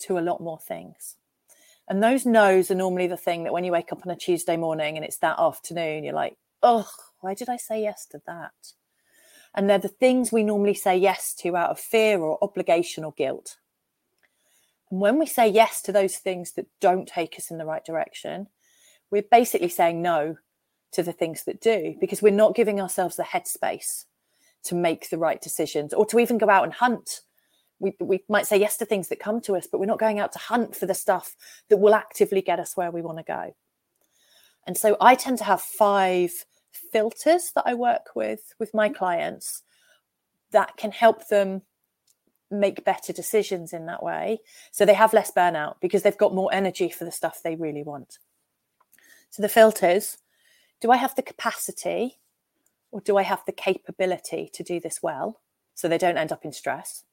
[0.00, 1.16] to a lot more things.
[1.88, 4.58] And those no's are normally the thing that when you wake up on a Tuesday
[4.58, 6.88] morning and it's that afternoon, you're like, oh,
[7.20, 8.52] why did I say yes to that?
[9.54, 13.12] And they're the things we normally say yes to out of fear or obligation or
[13.12, 13.56] guilt.
[14.90, 17.84] And when we say yes to those things that don't take us in the right
[17.84, 18.48] direction,
[19.10, 20.36] we're basically saying no
[20.92, 24.04] to the things that do because we're not giving ourselves the headspace
[24.64, 27.22] to make the right decisions or to even go out and hunt.
[27.80, 30.18] We, we might say yes to things that come to us, but we're not going
[30.18, 31.36] out to hunt for the stuff
[31.68, 33.54] that will actively get us where we want to go.
[34.66, 36.32] And so I tend to have five
[36.92, 39.62] filters that I work with with my clients
[40.50, 41.62] that can help them
[42.50, 44.38] make better decisions in that way.
[44.72, 47.82] So they have less burnout because they've got more energy for the stuff they really
[47.82, 48.18] want.
[49.30, 50.18] So the filters
[50.80, 52.18] do I have the capacity
[52.92, 55.40] or do I have the capability to do this well
[55.74, 57.04] so they don't end up in stress?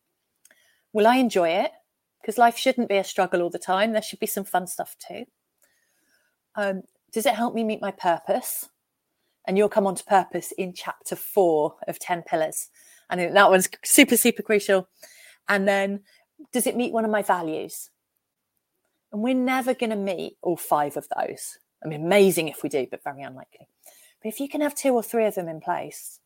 [0.95, 1.71] Will I enjoy it?
[2.21, 3.91] Because life shouldn't be a struggle all the time.
[3.91, 5.25] There should be some fun stuff too.
[6.55, 8.69] Um, does it help me meet my purpose?
[9.45, 12.69] And you'll come on to purpose in chapter four of 10 pillars.
[13.09, 14.87] And that one's super, super crucial.
[15.49, 15.99] And then,
[16.53, 17.89] does it meet one of my values?
[19.11, 21.57] And we're never going to meet all five of those.
[21.83, 23.67] I mean, amazing if we do, but very unlikely.
[24.23, 26.21] But if you can have two or three of them in place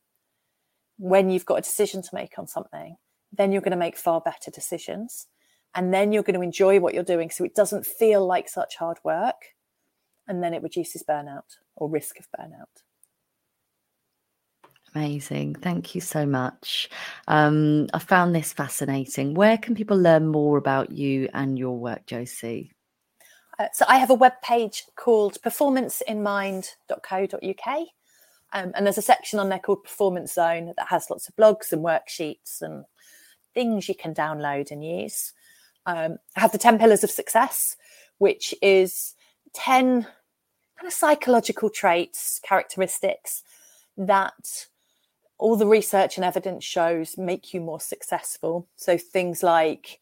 [0.99, 2.97] when you've got a decision to make on something,
[3.31, 5.27] then you're going to make far better decisions.
[5.75, 8.77] And then you're going to enjoy what you're doing so it doesn't feel like such
[8.77, 9.35] hard work.
[10.27, 12.83] And then it reduces burnout or risk of burnout.
[14.95, 15.55] Amazing.
[15.55, 16.89] Thank you so much.
[17.27, 19.35] Um, I found this fascinating.
[19.35, 22.71] Where can people learn more about you and your work, Josie?
[23.59, 27.87] Uh, so I have a web page called performanceinmind.co.uk.
[28.51, 31.71] Um, and there's a section on there called Performance Zone that has lots of blogs
[31.71, 32.85] and worksheets and
[33.53, 35.33] things you can download and use.
[35.85, 37.75] Um, I have the 10 Pillars of Success,
[38.17, 39.15] which is
[39.53, 43.43] 10 kind of psychological traits, characteristics
[43.97, 44.67] that
[45.37, 48.67] all the research and evidence shows make you more successful.
[48.75, 49.99] So things like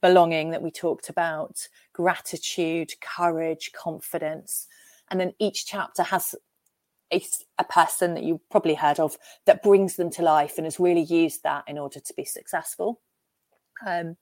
[0.00, 4.66] belonging that we talked about, gratitude, courage, confidence.
[5.10, 6.34] And then each chapter has
[7.12, 7.24] a,
[7.58, 11.02] a, person that you probably heard of that brings them to life and has really
[11.02, 13.00] used that in order to be successful.
[13.86, 14.16] Um,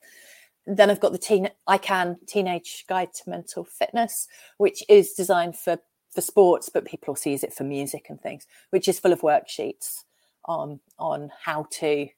[0.66, 4.28] then I've got the teen I can teenage guide to mental fitness,
[4.58, 5.78] which is designed for
[6.10, 9.20] for sports, but people also use it for music and things, which is full of
[9.20, 10.04] worksheets
[10.44, 12.08] on on how to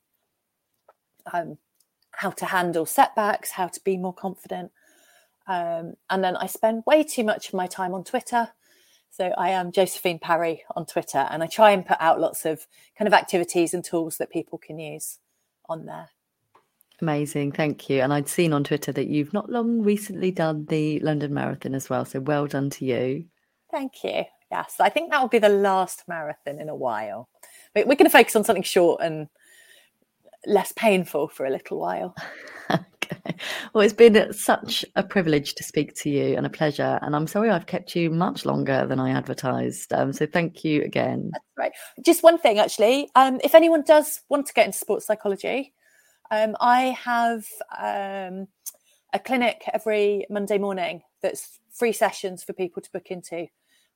[1.32, 1.58] um,
[2.12, 4.72] how to handle setbacks, how to be more confident.
[5.46, 8.50] Um, and then I spend way too much of my time on Twitter.
[9.12, 12.66] So I am Josephine Perry on Twitter, and I try and put out lots of
[12.96, 15.18] kind of activities and tools that people can use
[15.68, 16.08] on there.
[17.02, 18.00] Amazing, thank you.
[18.00, 21.90] And I'd seen on Twitter that you've not long recently done the London Marathon as
[21.90, 22.06] well.
[22.06, 23.26] So well done to you.
[23.70, 24.24] Thank you.
[24.50, 27.28] Yes, I think that will be the last marathon in a while.
[27.74, 29.28] But we're going to focus on something short and
[30.46, 32.14] less painful for a little while.
[33.74, 36.98] Well, it's been such a privilege to speak to you and a pleasure.
[37.02, 39.92] And I'm sorry I've kept you much longer than I advertised.
[39.92, 41.32] Um, so thank you again.
[41.56, 41.72] Right.
[42.04, 43.08] Just one thing, actually.
[43.14, 45.72] Um, if anyone does want to get into sports psychology,
[46.30, 47.46] um, I have
[47.78, 48.48] um,
[49.12, 53.46] a clinic every Monday morning that's free sessions for people to book into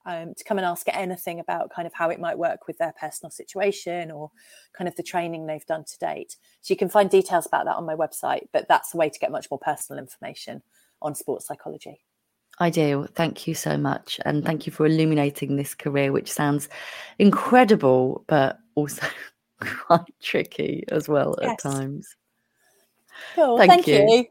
[0.07, 2.95] um, to come and ask anything about kind of how it might work with their
[2.99, 4.31] personal situation or
[4.73, 6.37] kind of the training they've done to date.
[6.63, 9.19] So you can find details about that on my website, but that's a way to
[9.19, 10.63] get much more personal information
[11.03, 12.01] on sports psychology.
[12.59, 13.07] I do.
[13.15, 14.19] Thank you so much.
[14.25, 16.69] And thank you for illuminating this career, which sounds
[17.19, 19.07] incredible, but also
[19.61, 21.51] quite tricky as well yes.
[21.53, 22.17] at times.
[23.35, 23.59] Cool.
[23.59, 24.07] Thank, thank you.
[24.09, 24.27] you.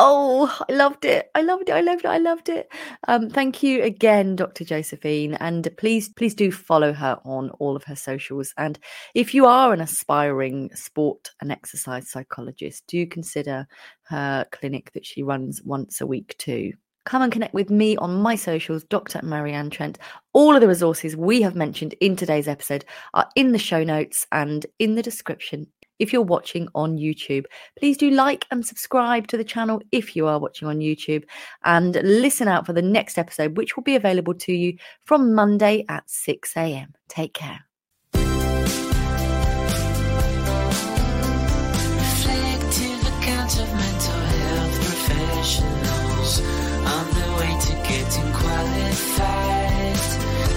[0.00, 1.28] Oh, I loved it.
[1.34, 1.72] I loved it.
[1.72, 2.08] I loved it.
[2.08, 2.72] I loved it.
[3.08, 4.64] Um, thank you again, Dr.
[4.64, 5.34] Josephine.
[5.34, 8.54] And please, please do follow her on all of her socials.
[8.56, 8.78] And
[9.16, 13.66] if you are an aspiring sport and exercise psychologist, do consider
[14.04, 16.74] her clinic that she runs once a week too.
[17.04, 19.20] Come and connect with me on my socials, Dr.
[19.24, 19.98] Marianne Trent.
[20.32, 22.84] All of the resources we have mentioned in today's episode
[23.14, 25.66] are in the show notes and in the description
[25.98, 27.44] if you're watching on YouTube.
[27.78, 31.24] Please do like and subscribe to the channel if you are watching on YouTube
[31.64, 35.84] and listen out for the next episode, which will be available to you from Monday
[35.88, 36.94] at 6 a.m.
[37.08, 37.64] Take care.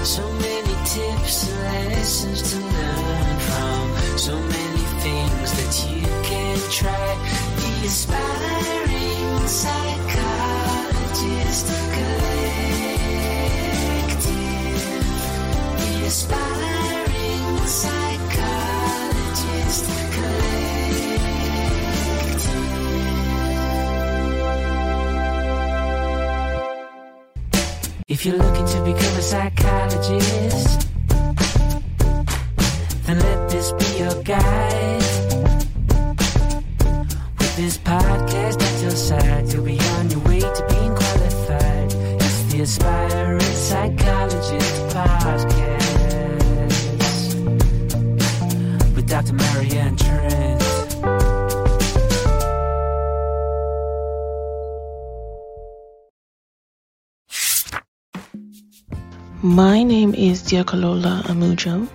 [0.04, 2.71] So many tips and lessons to
[6.82, 12.82] The aspiring psychologist collective.
[15.78, 21.22] The aspiring psychologist collective.
[28.08, 29.51] If you're looking to become a psychologist,
[60.52, 61.88] Diakolola Amujo.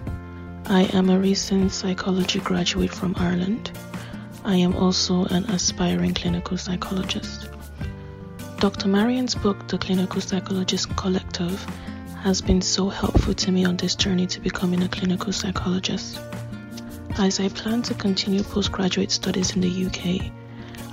[0.70, 3.70] I am a recent psychology graduate from Ireland.
[4.46, 7.50] I am also an aspiring clinical psychologist.
[8.58, 8.88] Dr.
[8.88, 11.62] Marianne's book, The Clinical Psychologist Collective,
[12.22, 16.18] has been so helpful to me on this journey to becoming a clinical psychologist.
[17.18, 20.32] As I plan to continue postgraduate studies in the UK,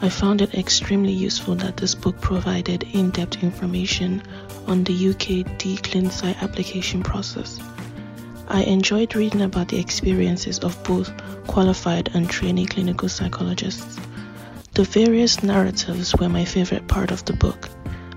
[0.01, 4.21] I found it extremely useful that this book provided in depth information
[4.67, 7.59] on the UK DClinPsy application process.
[8.47, 11.11] I enjoyed reading about the experiences of both
[11.47, 13.99] qualified and trainee clinical psychologists.
[14.73, 17.69] The various narratives were my favorite part of the book,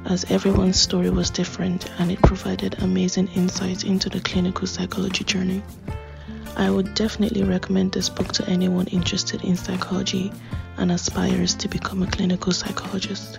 [0.07, 5.63] as everyone's story was different and it provided amazing insights into the clinical psychology journey.
[6.57, 10.33] I would definitely recommend this book to anyone interested in psychology
[10.79, 13.39] and aspires to become a clinical psychologist.